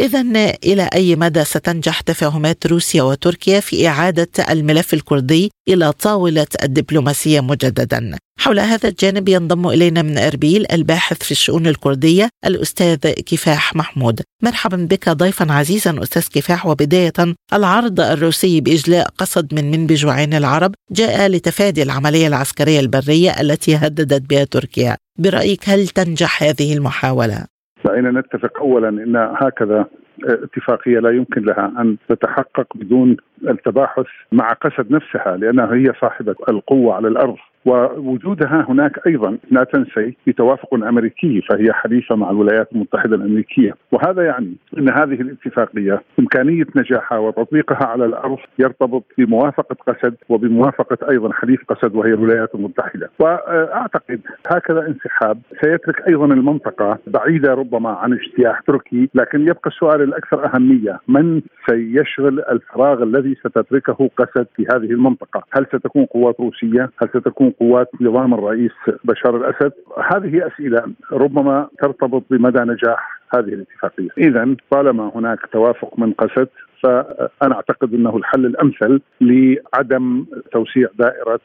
إذا 0.01 0.21
إلى 0.65 0.89
أي 0.93 1.15
مدى 1.15 1.43
ستنجح 1.43 2.01
تفاهمات 2.01 2.67
روسيا 2.67 3.03
وتركيا 3.03 3.59
في 3.59 3.87
إعادة 3.87 4.29
الملف 4.49 4.93
الكردي 4.93 5.51
إلى 5.67 5.91
طاولة 5.91 6.47
الدبلوماسية 6.63 7.41
مجددا؟ 7.41 8.17
حول 8.39 8.59
هذا 8.59 8.89
الجانب 8.89 9.29
ينضم 9.29 9.67
إلينا 9.67 10.01
من 10.01 10.17
أربيل 10.17 10.65
الباحث 10.71 11.23
في 11.23 11.31
الشؤون 11.31 11.67
الكردية 11.67 12.29
الأستاذ 12.45 12.97
كفاح 13.11 13.75
محمود 13.75 14.21
مرحبا 14.43 14.77
بك 14.77 15.09
ضيفا 15.09 15.53
عزيزا 15.53 16.03
أستاذ 16.03 16.23
كفاح 16.33 16.65
وبداية 16.65 17.13
العرض 17.53 17.99
الروسي 17.99 18.61
بإجلاء 18.61 19.09
قصد 19.17 19.53
من 19.53 19.71
منبج 19.71 20.05
وعين 20.05 20.33
العرب 20.33 20.75
جاء 20.91 21.27
لتفادي 21.27 21.83
العملية 21.83 22.27
العسكرية 22.27 22.79
البرية 22.79 23.41
التي 23.41 23.75
هددت 23.75 24.29
بها 24.29 24.43
تركيا 24.43 24.97
برأيك 25.19 25.69
هل 25.69 25.87
تنجح 25.87 26.43
هذه 26.43 26.73
المحاولة؟ 26.73 27.50
دعينا 27.91 28.19
نتفق 28.19 28.59
اولا 28.59 28.89
إن 28.89 29.15
هكذا 29.15 29.85
اتفاقية 30.23 30.99
لا 30.99 31.09
يمكن 31.09 31.41
لها 31.41 31.71
أن 31.79 31.97
تتحقق 32.09 32.67
بدون 32.75 33.17
التباحث 33.49 34.05
مع 34.31 34.53
قسد 34.53 34.91
نفسها 34.91 35.37
لأنها 35.37 35.73
هي 35.73 35.93
صاحبة 36.01 36.35
القوة 36.49 36.95
على 36.95 37.07
الأرض. 37.07 37.37
ووجودها 37.65 38.65
هناك 38.69 39.07
أيضا 39.07 39.37
لا 39.51 39.63
تنسي 39.63 40.15
بتوافق 40.27 40.73
أمريكي 40.73 41.41
فهي 41.41 41.73
حليفه 41.73 42.15
مع 42.15 42.29
الولايات 42.29 42.67
المتحدة 42.73 43.15
الأمريكية. 43.15 43.73
وهذا 43.91 44.23
يعني 44.23 44.53
إن 44.77 44.89
هذه 44.89 45.21
الاتفاقية 45.21 46.01
إمكانية 46.19 46.65
نجاحها 46.75 47.17
وتطبيقها 47.17 47.87
على 47.87 48.05
الأرض 48.05 48.37
يرتبط 48.59 49.03
بموافقة 49.17 49.75
قسد 49.87 50.15
وبموافقة 50.29 51.09
أيضا 51.09 51.31
حليف 51.33 51.63
قسد 51.67 51.95
وهي 51.95 52.13
الولايات 52.13 52.55
المتحدة. 52.55 53.09
وأعتقد 53.19 54.19
هكذا 54.47 54.87
انسحاب 54.87 55.39
سيترك 55.61 56.07
أيضا 56.07 56.25
المنطقة 56.25 56.97
بعيدة 57.07 57.53
ربما 57.53 57.89
عن 57.89 58.13
اجتياح 58.13 58.59
تركي 58.59 59.09
لكن 59.15 59.41
يبقى 59.41 59.69
السؤال 59.69 60.01
الأكثر 60.01 60.45
أهمية 60.55 60.99
من 61.07 61.41
سيشغل 61.69 62.39
الفراغ 62.51 63.03
الذي 63.03 63.35
ستتركه 63.35 64.09
قسد 64.17 64.47
في 64.55 64.65
هذه 64.73 64.91
المنطقة؟ 64.91 65.43
هل 65.51 65.65
ستكون 65.65 66.05
قوات 66.05 66.39
روسية؟ 66.39 66.89
هل 67.01 67.09
ستكون 67.09 67.50
قوات 67.59 67.89
نظام 68.01 68.33
الرئيس 68.33 68.71
بشار 69.03 69.37
الأسد. 69.37 69.71
هذه 70.13 70.47
أسئلة 70.47 70.83
ربما 71.11 71.67
ترتبط 71.79 72.23
بمدى 72.29 72.59
نجاح 72.59 73.21
هذه 73.35 73.53
الاتفاقية، 73.53 74.09
اذا 74.17 74.55
طالما 74.71 75.11
هناك 75.15 75.39
توافق 75.51 75.99
من 75.99 76.13
قسد 76.13 76.47
فأنا 76.83 77.55
أعتقد 77.55 77.93
إنه 77.93 78.17
الحل 78.17 78.45
الأمثل 78.45 79.01
لعدم 79.21 80.25
توسيع 80.51 80.89
دائرة 80.99 81.39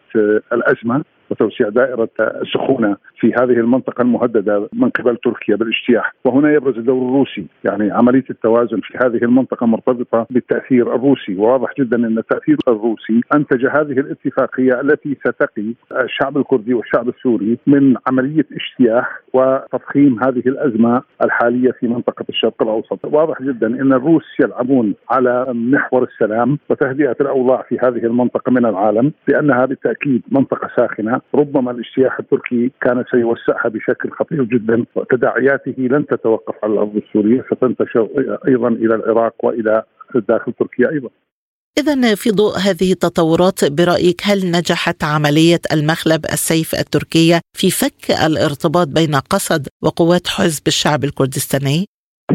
الأزمة. 0.52 1.04
وتوسيع 1.30 1.68
دائرة 1.68 2.08
السخونة 2.20 2.96
في 3.20 3.32
هذه 3.40 3.52
المنطقة 3.52 4.02
المهددة 4.02 4.68
من 4.72 4.90
قبل 4.90 5.16
تركيا 5.16 5.56
بالاجتياح. 5.56 6.14
وهنا 6.24 6.52
يبرز 6.52 6.78
الدور 6.78 7.08
الروسي 7.08 7.46
يعني 7.64 7.90
عملية 7.90 8.24
التوازن 8.30 8.80
في 8.80 8.98
هذه 9.04 9.24
المنطقة 9.24 9.66
مرتبطة 9.66 10.26
بالتأثير 10.30 10.94
الروسي. 10.94 11.36
وواضح 11.36 11.70
جدا 11.78 11.96
أن 11.96 12.18
التأثير 12.18 12.56
الروسي 12.68 13.20
أنتج 13.34 13.66
هذه 13.66 14.00
الاتفاقية 14.00 14.80
التي 14.80 15.16
ستقي 15.20 15.74
الشعب 16.04 16.38
الكردي 16.38 16.74
والشعب 16.74 17.08
السوري 17.08 17.58
من 17.66 17.96
عملية 18.08 18.46
اجتياح 18.52 19.20
وتضخيم 19.32 20.22
هذه 20.22 20.42
الأزمة 20.46 21.02
الحالية 21.24 21.70
في 21.70 21.88
منطقة 21.88 22.24
الشرق 22.28 22.62
الأوسط. 22.62 23.04
واضح 23.04 23.42
جدا 23.42 23.66
أن 23.66 23.92
الروس 23.92 24.24
يلعبون 24.40 24.94
على 25.10 25.46
محور 25.48 26.02
السلام 26.02 26.58
وتهدئة 26.70 27.16
الأوضاع 27.20 27.62
في 27.68 27.78
هذه 27.84 28.06
المنطقة 28.06 28.52
من 28.52 28.66
العالم 28.66 29.12
لأنها 29.28 29.66
بالتأكيد 29.66 30.22
منطقة 30.30 30.70
ساخنة 30.76 31.15
ربما 31.34 31.70
الاجتياح 31.70 32.18
التركي 32.18 32.70
كان 32.80 33.04
سيوسعها 33.10 33.68
بشكل 33.68 34.10
خطير 34.10 34.44
جدا 34.44 34.84
وتداعياته 34.94 35.74
لن 35.78 36.06
تتوقف 36.06 36.54
على 36.62 36.72
الأرض 36.72 36.96
السورية 36.96 37.44
ستنتشر 37.54 38.08
أيضا 38.48 38.68
إلى 38.68 38.94
العراق 38.94 39.34
وإلى 39.44 39.82
داخل 40.28 40.52
تركيا 40.52 40.90
أيضا. 40.90 41.08
إذا 41.78 42.14
في 42.14 42.30
ضوء 42.30 42.52
هذه 42.58 42.92
التطورات 42.92 43.72
برأيك 43.72 44.20
هل 44.24 44.38
نجحت 44.50 45.04
عملية 45.04 45.60
المخلب 45.72 46.24
السيف 46.24 46.74
التركية 46.74 47.40
في 47.52 47.70
فك 47.70 48.10
الارتباط 48.26 48.88
بين 48.88 49.14
قسد 49.30 49.68
وقوات 49.82 50.26
حزب 50.26 50.66
الشعب 50.66 51.04
الكردستاني؟ 51.04 51.86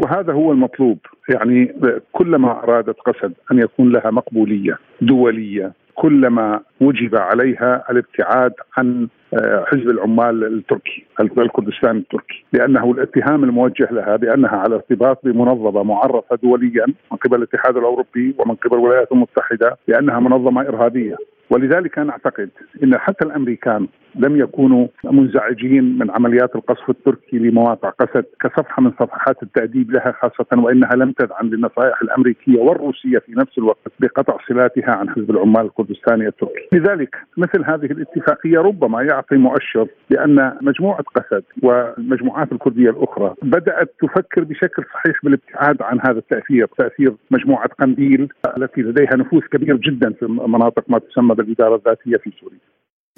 وهذا 0.03 0.33
هو 0.33 0.51
المطلوب 0.51 0.99
يعني 1.29 1.73
كلما 2.11 2.63
أرادت 2.63 2.95
قسد 2.99 3.33
أن 3.51 3.59
يكون 3.59 3.91
لها 3.91 4.11
مقبولية 4.11 4.77
دولية 5.01 5.73
كلما 5.95 6.59
وجب 6.81 7.15
عليها 7.15 7.83
الابتعاد 7.89 8.53
عن 8.77 9.07
آه، 9.33 9.65
حزب 9.67 9.89
العمال 9.89 10.43
التركي 10.43 11.05
الكردستان 11.19 11.97
التركي. 11.97 12.43
لأنه 12.53 12.91
الاتهام 12.91 13.43
الموجه 13.43 13.87
لها 13.91 14.15
بأنها 14.15 14.55
على 14.55 14.75
ارتباط 14.75 15.19
بمنظمة 15.23 15.83
معرفة 15.83 16.35
دوليا 16.43 16.85
من 16.85 17.17
قبل 17.17 17.37
الاتحاد 17.37 17.77
الأوروبي 17.77 18.35
ومن 18.37 18.55
قبل 18.55 18.77
الولايات 18.77 19.11
المتحدة 19.11 19.77
بانها 19.87 20.19
منظمة 20.19 20.61
إرهابية. 20.61 21.15
ولذلك 21.51 21.99
أنا 21.99 22.11
أعتقد 22.11 22.49
إن 22.83 22.97
حتى 22.97 23.25
الأمريكان 23.25 23.87
لم 24.15 24.37
يكونوا 24.37 24.87
منزعجين 25.03 25.97
من 25.97 26.11
عمليات 26.11 26.55
القصف 26.55 26.89
التركي 26.89 27.37
لمواقع 27.37 27.89
قسد 27.89 28.25
كصفحة 28.41 28.81
من 28.81 28.91
صفحات 28.91 29.43
التأديب 29.43 29.91
لها 29.91 30.15
خاصة 30.21 30.61
وإنها 30.61 30.95
لم 30.95 31.11
تدعم 31.11 31.47
للنصائح 31.47 32.01
الأمريكية 32.01 32.59
والروسية 32.59 33.19
في 33.19 33.31
نفس 33.31 33.57
الوقت 33.57 33.91
بقطع 33.99 34.37
صلاتها 34.47 34.91
عن 34.91 35.09
حزب 35.09 35.31
العمال 35.31 35.65
الكردستاني 35.65 36.27
التركي، 36.27 36.67
لذلك 36.73 37.15
مثل 37.37 37.63
هذه 37.65 37.85
الاتفاقية 37.85 38.59
ربما 38.59 39.01
يعطي 39.01 39.37
مؤشر 39.37 39.87
بأن 40.09 40.57
مجموعة 40.61 41.03
قسد 41.15 41.43
والمجموعات 41.63 42.51
الكردية 42.51 42.89
الأخرى 42.89 43.33
بدأت 43.43 43.93
تفكر 44.01 44.43
بشكل 44.43 44.83
صحيح 44.93 45.15
بالابتعاد 45.23 45.81
عن 45.81 45.99
هذا 45.99 46.17
التأثير، 46.17 46.67
تأثير 46.77 47.13
مجموعة 47.31 47.69
قنديل 47.79 48.29
التي 48.57 48.81
لديها 48.81 49.15
نفوذ 49.15 49.41
كبير 49.41 49.77
جدا 49.77 50.13
في 50.13 50.25
مناطق 50.25 50.83
ما 50.87 50.99
تسمى 50.99 51.35
بالاداره 51.41 51.75
الذاتيه 51.75 52.17
في 52.17 52.31
سوريا. 52.39 52.59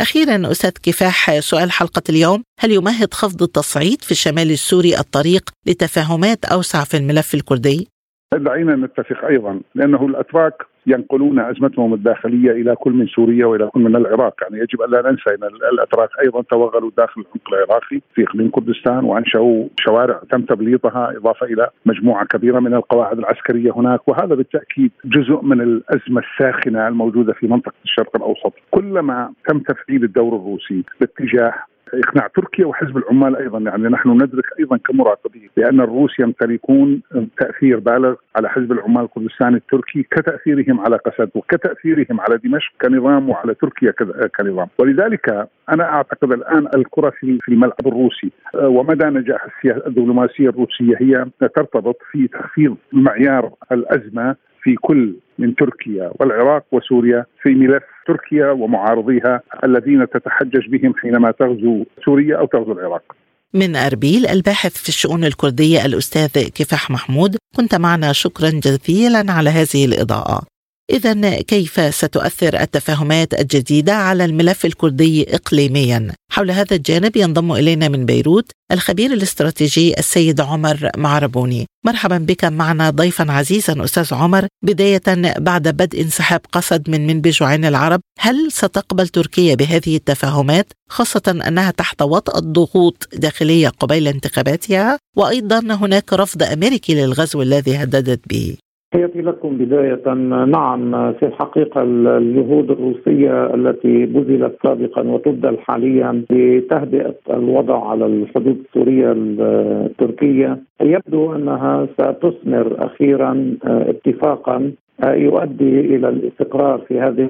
أخيرا 0.02 0.52
أستاذ 0.52 0.72
كفاح 0.84 1.40
سؤال 1.40 1.72
حلقة 1.72 2.02
اليوم 2.10 2.44
هل 2.60 2.72
يمهد 2.72 3.14
خفض 3.14 3.42
التصعيد 3.44 4.02
في 4.02 4.12
الشمال 4.12 4.52
السوري 4.52 4.98
الطريق 5.00 5.50
لتفاهمات 5.68 6.46
أوسع 6.46 6.84
في 6.84 6.98
الملف 6.98 7.34
الكردي؟ 7.34 7.88
دعينا 8.34 8.76
نتفق 8.76 9.26
أيضا 9.26 9.62
لأنه 9.76 10.06
الأتراك 10.06 10.54
ينقلون 10.88 11.40
أزمتهم 11.40 11.94
الداخلية 11.94 12.52
إلى 12.52 12.76
كل 12.76 12.92
من 12.92 13.08
سوريا 13.08 13.46
وإلى 13.46 13.68
كل 13.68 13.80
من 13.80 13.96
العراق، 13.96 14.36
يعني 14.42 14.64
يجب 14.64 14.82
أن 14.82 14.92
لا 14.92 15.12
ننسى 15.12 15.30
إن 15.30 15.44
الأتراك 15.74 16.10
أيضا 16.24 16.42
توغلوا 16.42 16.92
داخل 16.98 17.22
العمق 17.22 17.54
العراقي 17.54 18.02
في 18.16 18.24
إقليم 18.24 18.50
كردستان 18.50 19.04
وأنشأوا 19.04 19.68
شوارع 19.80 20.22
تم 20.32 20.42
تبليطها 20.42 21.18
إضافة 21.18 21.46
إلى 21.46 21.70
مجموعة 21.86 22.26
كبيرة 22.26 22.60
من 22.60 22.74
القواعد 22.74 23.18
العسكرية 23.18 23.72
هناك 23.72 24.08
وهذا 24.08 24.36
بالتأكيد 24.36 24.92
جزء 25.06 25.42
من 25.42 25.62
الأزمة 25.62 26.22
الساخنة 26.22 26.88
الموجودة 26.88 27.34
في 27.34 27.48
منطقة 27.48 27.74
الشرق 27.86 28.16
الأوسط، 28.16 28.54
كلما 28.72 29.34
تم 29.48 29.60
تفعيل 29.60 30.04
الدور 30.04 30.36
الروسي 30.36 30.84
باتجاه 31.00 31.54
إقناع 31.94 32.28
تركيا 32.28 32.66
وحزب 32.66 32.98
العمال 32.98 33.36
أيضا. 33.36 33.60
يعني 33.60 33.84
نحن 33.84 34.10
ندرك 34.10 34.46
أيضا 34.60 34.78
كمراقبين 34.78 35.50
بأن 35.58 35.82
الروس 35.82 36.20
يمتلكون 36.20 37.02
تأثير 37.38 37.80
بالغ 37.80 38.16
على 38.36 38.50
حزب 38.50 38.72
العمال 38.72 39.04
الكردستاني 39.04 39.56
التركي 39.56 40.04
كتأثيرهم 40.04 40.80
على 40.80 40.98
قسد 40.98 41.30
وكتأثيرهم 41.36 42.22
على 42.22 42.38
دمشق 42.44 42.72
كنظام 42.82 43.30
وعلى 43.30 43.54
تركيا 43.54 43.94
كنظام. 44.40 44.68
ولذلك 44.80 45.48
أنا 45.74 45.84
أعتقد 45.84 46.32
الآن 46.32 46.68
الكرة 46.76 47.10
في 47.20 47.40
الملعب 47.50 47.88
الروسي 47.88 48.32
ومدى 48.64 49.06
نجاح 49.06 49.48
الدبلوماسية 49.66 50.50
الروسية 50.50 50.96
هي 51.00 51.26
ترتبط 51.56 51.98
في 52.12 52.28
تخفيض 52.28 52.76
معيار 52.94 53.52
الأزمة 53.72 54.36
في 54.64 54.76
كل 54.76 55.16
من 55.40 55.56
تركيا 55.56 56.12
والعراق 56.20 56.66
وسوريا 56.72 57.26
في 57.42 57.50
ملف 57.50 57.84
تركيا 58.08 58.52
ومعارضيها 58.52 59.42
الذين 59.64 60.10
تتحجج 60.10 60.68
بهم 60.70 60.94
حينما 61.02 61.32
تغزو 61.32 61.86
سوريا 62.06 62.38
أو 62.38 62.46
تغزو 62.46 62.72
العراق. 62.72 63.16
من 63.54 63.76
أربيل 63.76 64.26
الباحث 64.26 64.78
في 64.84 64.90
الشؤون 64.90 65.24
الكردية 65.24 65.86
الأستاذ 65.86 66.50
كفاح 66.56 66.92
محمود 66.92 67.38
كنت 67.56 67.76
معنا 67.76 68.14
شكرا 68.14 68.50
جزيلا 68.50 69.32
على 69.32 69.50
هذه 69.50 69.86
الإضاءة 69.86 70.53
إذا 70.94 71.42
كيف 71.42 71.96
ستؤثر 71.96 72.62
التفاهمات 72.62 73.34
الجديدة 73.34 73.94
على 73.94 74.26
الملف 74.26 74.66
الكردي 74.66 75.36
إقليميا؟ 75.36 76.14
حول 76.32 76.52
هذا 76.52 76.76
الجانب 76.76 77.18
ينضم 77.18 77.52
إلينا 77.52 77.88
من 77.88 78.06
بيروت 78.06 78.52
الخبير 78.72 79.14
الاستراتيجي 79.14 80.00
السيد 80.00 80.42
عمر 80.42 80.90
معربوني. 80.98 81.66
مرحبا 81.86 82.18
بك 82.18 82.46
معنا 82.46 82.90
ضيفا 82.90 83.32
عزيزا 83.32 83.84
أستاذ 83.84 84.14
عمر. 84.14 84.48
بداية 84.64 85.02
بعد 85.38 85.68
بدء 85.68 86.02
انسحاب 86.02 86.42
قسد 86.52 86.90
من 86.90 87.08
منبج 87.08 87.44
وعين 87.44 87.66
العرب 87.66 88.02
هل 88.20 88.52
ستقبل 88.52 89.08
تركيا 89.08 89.56
بهذه 89.56 89.96
التفاهمات 89.96 90.68
خاصة 90.90 91.42
أنها 91.48 91.72
تحت 91.72 92.02
وطأة 92.02 92.40
ضغوط 92.40 93.10
داخلية 93.14 93.70
قبيل 93.70 94.08
انتخاباتها؟ 94.08 95.00
وأيضا 95.18 95.60
هناك 95.60 96.14
رفض 96.14 96.44
أمريكي 96.44 96.96
للغزو 96.96 97.42
الذي 97.42 97.76
هددت 97.76 98.22
به. 98.30 98.56
تحياتي 98.94 99.22
لكم 99.22 99.58
بداية. 99.58 100.14
نعم 100.46 101.14
في 101.14 101.26
الحقيقة 101.26 101.82
الجهود 101.84 102.72
الروسية 102.72 103.54
التي 103.56 104.06
بذلت 104.06 104.56
سابقا 104.64 105.02
وتبذل 105.02 105.60
حاليا 105.60 106.24
لتهدئة 106.30 107.16
الوضع 107.30 107.90
على 107.90 108.06
الحدود 108.06 108.58
السورية 108.66 109.12
التركية 109.12 110.58
يبدو 110.82 111.36
أنها 111.36 111.88
ستثمر 111.98 112.86
أخيرا 112.86 113.58
اتفاقا 113.66 114.72
يؤدي 115.06 115.80
إلى 115.80 116.10
الاستقرار 116.10 116.80
في 116.88 117.00
هذه 117.00 117.30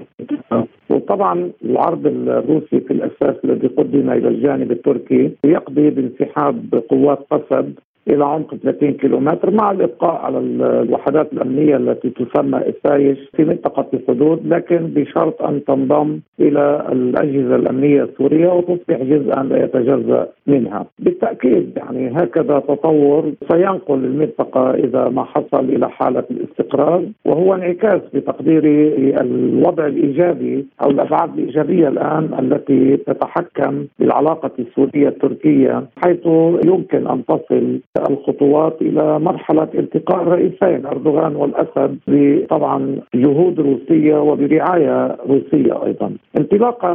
وطبعا 0.89 1.51
العرض 1.65 2.07
الروسي 2.07 2.79
في 2.79 2.91
الأساس 2.91 3.35
الذي 3.45 3.67
قدم 3.67 4.09
إلى 4.09 4.27
الجانب 4.27 4.71
التركي 4.71 5.31
يقضي 5.45 5.89
بانسحاب 5.89 6.83
قوات 6.89 7.19
قسد 7.31 7.73
إلى 8.09 8.25
عمق 8.25 8.55
30 8.55 8.91
كيلومتر 8.91 9.51
مع 9.51 9.71
الإبقاء 9.71 10.15
على 10.25 10.37
الوحدات 10.39 11.33
الأمنية 11.33 11.75
التي 11.77 12.09
تسمى 12.09 12.59
إسايش 12.69 13.17
في 13.35 13.43
منطقة 13.45 13.85
الحدود 13.93 14.47
لكن 14.47 14.77
بشرط 14.77 15.41
أن 15.41 15.63
تنضم 15.65 16.19
إلى 16.39 16.87
الأجهزة 16.91 17.55
الأمنية 17.55 18.03
السورية 18.03 18.47
وتصبح 18.53 19.03
جزءا 19.03 19.43
لا 19.43 19.63
يتجزأ 19.63 20.27
منها. 20.47 20.85
بالتأكيد 20.99 21.71
يعني 21.77 22.11
هكذا 22.17 22.59
تطور 22.59 23.31
سينقل 23.51 23.93
المنطقة 24.05 24.71
إذا 24.73 25.09
ما 25.09 25.23
حصل 25.23 25.69
إلى 25.69 25.89
حالة 25.89 26.23
الاستقرار 26.31 27.03
وهو 27.25 27.53
انعكاس 27.55 28.01
بتقديري 28.13 28.87
الوضع 29.21 29.85
الإيجابي 29.87 30.65
أو 30.83 30.89
الأبعاد 30.89 31.37
الإيجابية 31.39 31.87
الآن 31.87 32.29
التي 32.39 32.97
تتحكم 32.97 33.85
بالعلاقة 33.99 34.51
السورية 34.59 35.07
التركية 35.07 35.83
حيث 36.03 36.25
يمكن 36.65 37.07
أن 37.07 37.25
تصل 37.25 37.79
الخطوات 37.97 38.81
إلى 38.81 39.19
مرحلة 39.19 39.67
التقاء 39.75 40.21
الرئيسين 40.23 40.85
أردوغان 40.85 41.35
والأسد 41.35 41.97
بطبعا 42.07 42.95
جهود 43.15 43.59
روسية 43.59 44.15
وبرعاية 44.21 45.17
روسية 45.29 45.85
أيضا. 45.85 46.11
انطلاقا 46.39 46.93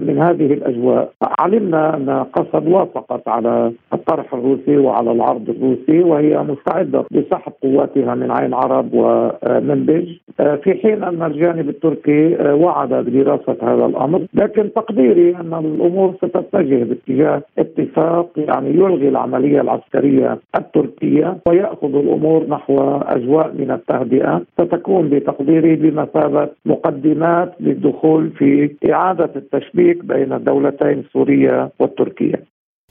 من 0.00 0.18
هذه 0.22 0.52
الأجواء 0.52 1.12
علمنا 1.40 1.96
أن 1.96 2.10
قسد 2.10 2.68
وافقت 2.68 3.28
على 3.28 3.72
الطرح 3.92 4.34
الروسي 4.34 4.76
وعلى 4.76 5.12
العرض 5.12 5.50
الروسي 5.50 6.02
وهي 6.02 6.42
مستعدة 6.42 7.04
لسحب 7.10 7.52
قواتها 7.62 8.14
من 8.14 8.30
عين 8.30 8.54
عرب 8.54 8.88
ومنبج 8.92 10.08
في 10.36 10.74
حين 10.82 11.04
أن 11.04 11.22
الجانب 11.22 11.68
التركي 11.68 12.36
وعد 12.52 12.94
بدراسة 12.94 13.56
هذا 13.62 13.86
الأمر، 13.86 14.26
لكن 14.34 14.72
تقديري 14.72 15.36
أن 15.36 15.54
الأمور 15.54 16.14
ستتجه 16.14 16.84
باتجاه 16.84 17.42
اتفاق 17.58 18.28
يعني 18.36 18.70
يلغي 18.70 19.08
العملية 19.08 19.60
العسكرية 19.60 20.37
التركية 20.56 21.38
ويأخذ 21.46 21.94
الأمور 21.94 22.46
نحو 22.48 22.76
أجواء 23.00 23.52
من 23.52 23.70
التهدئة 23.70 24.42
ستكون 24.60 25.08
بتقديري 25.10 25.76
بمثابة 25.76 26.48
مقدمات 26.66 27.54
للدخول 27.60 28.30
في 28.38 28.76
إعادة 28.92 29.30
التشبيك 29.36 30.04
بين 30.04 30.32
الدولتين 30.32 31.04
سوريا 31.12 31.70
والتركية. 31.78 32.44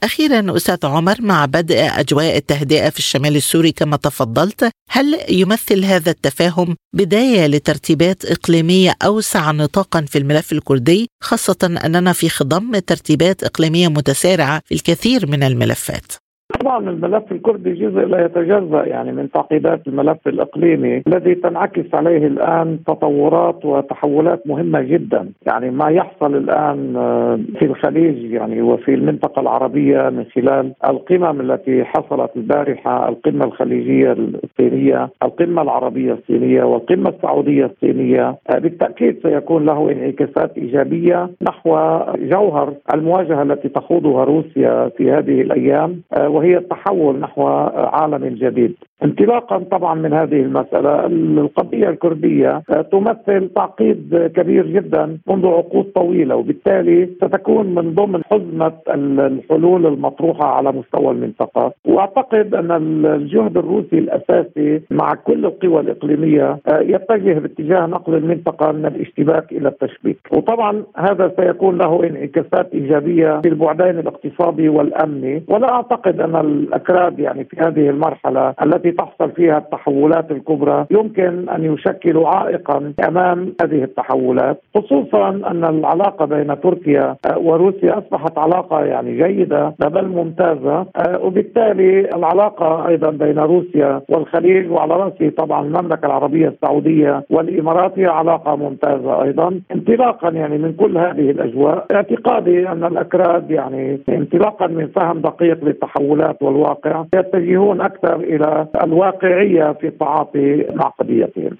أخيرا 0.04 0.56
أستاذ 0.56 0.86
عمر 0.86 1.14
مع 1.20 1.44
بدء 1.46 1.76
أجواء 1.76 2.36
التهدئة 2.36 2.90
في 2.90 2.98
الشمال 2.98 3.36
السوري 3.36 3.72
كما 3.72 3.96
تفضلت 3.96 4.70
هل 4.90 5.18
يمثل 5.30 5.84
هذا 5.84 6.10
التفاهم 6.10 6.76
بداية 6.94 7.46
لترتيبات 7.46 8.24
إقليمية 8.24 8.94
أوسع 9.04 9.50
نطاقا 9.52 10.00
في 10.00 10.18
الملف 10.18 10.52
الكردي 10.52 11.08
خاصة 11.22 11.78
أننا 11.84 12.12
في 12.12 12.28
خضم 12.28 12.78
ترتيبات 12.78 13.44
إقليمية 13.44 13.88
متسارعة 13.88 14.60
في 14.64 14.74
الكثير 14.74 15.26
من 15.26 15.42
الملفات؟ 15.42 16.27
طبعا 16.60 16.90
الملف 16.90 17.32
الكردي 17.32 17.72
جزء 17.72 18.00
لا 18.06 18.24
يتجزأ 18.24 18.84
يعني 18.84 19.12
من 19.12 19.30
تعقيدات 19.30 19.88
الملف 19.88 20.28
الإقليمي 20.28 21.02
الذي 21.06 21.34
تنعكس 21.34 21.94
عليه 21.94 22.26
الآن 22.26 22.78
تطورات 22.86 23.64
وتحولات 23.64 24.46
مهمة 24.46 24.80
جدا، 24.80 25.28
يعني 25.46 25.70
ما 25.70 25.88
يحصل 25.88 26.36
الآن 26.36 26.96
آه، 26.96 27.38
في 27.58 27.64
الخليج 27.64 28.32
يعني 28.32 28.62
وفي 28.62 28.94
المنطقة 28.94 29.40
العربية 29.40 30.08
من 30.10 30.24
خلال 30.24 30.72
القمم 30.84 31.40
التي 31.40 31.84
حصلت 31.84 32.30
البارحة 32.36 33.08
القمة 33.08 33.44
الخليجية 33.44 34.12
الصينية، 34.12 35.10
القمة 35.22 35.62
العربية 35.62 36.12
الصينية 36.12 36.62
والقمة 36.64 37.08
السعودية 37.10 37.64
الصينية، 37.66 38.36
آه، 38.50 38.58
بالتأكيد 38.58 39.18
سيكون 39.22 39.66
له 39.66 39.92
انعكاسات 39.92 40.58
إيجابية 40.58 41.30
نحو 41.42 41.98
جوهر 42.18 42.74
المواجهة 42.94 43.42
التي 43.42 43.68
تخوضها 43.68 44.24
روسيا 44.24 44.88
في 44.96 45.10
هذه 45.10 45.40
الأيام. 45.40 46.02
آه، 46.16 46.28
وهي 46.48 46.58
التحول 46.58 47.20
نحو 47.20 47.46
عالم 47.76 48.24
جديد. 48.24 48.74
انطلاقا 49.04 49.58
طبعا 49.58 49.94
من 49.94 50.12
هذه 50.12 50.40
المسألة 50.40 51.06
القضية 51.06 51.88
الكردية 51.88 52.62
تمثل 52.92 53.48
تعقيد 53.56 54.30
كبير 54.36 54.66
جدا 54.66 55.18
منذ 55.28 55.46
عقود 55.46 55.84
طويلة 55.94 56.36
وبالتالي 56.36 57.06
ستكون 57.06 57.74
من 57.74 57.94
ضمن 57.94 58.24
حزمة 58.24 58.72
الحلول 58.88 59.86
المطروحة 59.86 60.46
على 60.46 60.72
مستوى 60.72 61.10
المنطقة. 61.10 61.72
وأعتقد 61.84 62.54
أن 62.54 62.70
الجهد 63.06 63.56
الروسي 63.56 63.98
الأساسي 63.98 64.80
مع 64.90 65.14
كل 65.14 65.46
القوى 65.46 65.80
الإقليمية 65.80 66.58
يتجه 66.80 67.38
باتجاه 67.38 67.86
نقل 67.86 68.14
المنطقة 68.14 68.72
من 68.72 68.86
الاشتباك 68.86 69.52
إلى 69.52 69.68
التشبيك. 69.68 70.18
وطبعا 70.32 70.82
هذا 70.96 71.32
سيكون 71.36 71.78
له 71.78 72.04
انعكاسات 72.04 72.74
إيجابية 72.74 73.40
في 73.40 73.48
البعدين 73.48 73.98
الاقتصادي 73.98 74.68
والأمني. 74.68 75.42
ولا 75.48 75.72
أعتقد 75.72 76.20
أن 76.20 76.36
الأكراد 76.40 77.18
يعني 77.18 77.44
في 77.44 77.56
هذه 77.60 77.90
المرحلة 77.90 78.54
التي 78.62 78.92
تحصل 78.92 79.30
فيها 79.30 79.58
التحولات 79.58 80.30
الكبرى 80.30 80.86
يمكن 80.90 81.48
أن 81.48 81.74
يشكلوا 81.74 82.28
عائقا 82.28 82.92
أمام 83.08 83.54
هذه 83.62 83.84
التحولات 83.84 84.62
خصوصا 84.74 85.28
أن 85.28 85.64
العلاقة 85.64 86.24
بين 86.24 86.60
تركيا 86.60 87.16
وروسيا 87.36 87.98
أصبحت 87.98 88.38
علاقة 88.38 88.84
يعني 88.84 89.16
جيدة 89.16 89.74
بل 89.80 90.08
ممتازة 90.08 90.86
وبالتالي 91.20 92.00
العلاقة 92.00 92.88
أيضا 92.88 93.10
بين 93.10 93.38
روسيا 93.38 94.02
والخليج 94.08 94.70
وعلى 94.70 94.94
راسه 94.94 95.30
طبعا 95.36 95.66
المملكة 95.66 96.06
العربية 96.06 96.48
السعودية 96.48 97.24
والإمارات 97.30 97.98
هي 97.98 98.06
علاقة 98.06 98.56
ممتازة 98.56 99.22
أيضا. 99.22 99.60
انطلاقا 99.74 100.30
يعني 100.30 100.58
من 100.58 100.72
كل 100.72 100.98
هذه 100.98 101.30
الأجواء 101.30 101.86
اعتقادي 101.92 102.68
أن 102.68 102.84
الأكراد 102.84 103.50
يعني 103.50 104.00
انطلاقا 104.08 104.66
من 104.66 104.86
فهم 104.86 105.20
دقيق 105.20 105.64
للتحولات 105.64 106.27
والواقع 106.40 107.04
يتجهون 107.14 107.80
أكثر 107.80 108.16
إلى 108.16 108.66
الواقعية 108.82 109.72
في 109.80 109.86
التعاطي 109.86 110.66
مع 110.74 110.88
قضيتهم. 110.88 111.56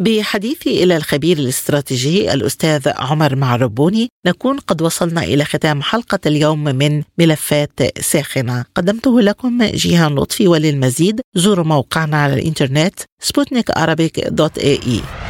بحديثي 0.00 0.84
إلى 0.84 0.96
الخبير 0.96 1.36
الاستراتيجي 1.36 2.32
الأستاذ 2.32 2.88
عمر 2.98 3.36
معربوني 3.36 4.08
نكون 4.26 4.56
قد 4.58 4.82
وصلنا 4.82 5.22
إلى 5.22 5.44
ختام 5.44 5.82
حلقة 5.82 6.18
اليوم 6.26 6.64
من 6.64 7.02
ملفات 7.18 7.98
ساخنة. 7.98 8.64
قدمته 8.74 9.20
لكم 9.20 9.62
جيهان 9.62 10.14
لطفي 10.14 10.48
وللمزيد. 10.48 11.20
زوروا 11.34 11.64
موقعنا 11.64 12.16
على 12.16 12.34
الإنترنت 12.34 13.00
سبوتنيك 13.22 13.66
دوت 14.30 14.58
اي 14.58 14.72
اي 14.72 15.29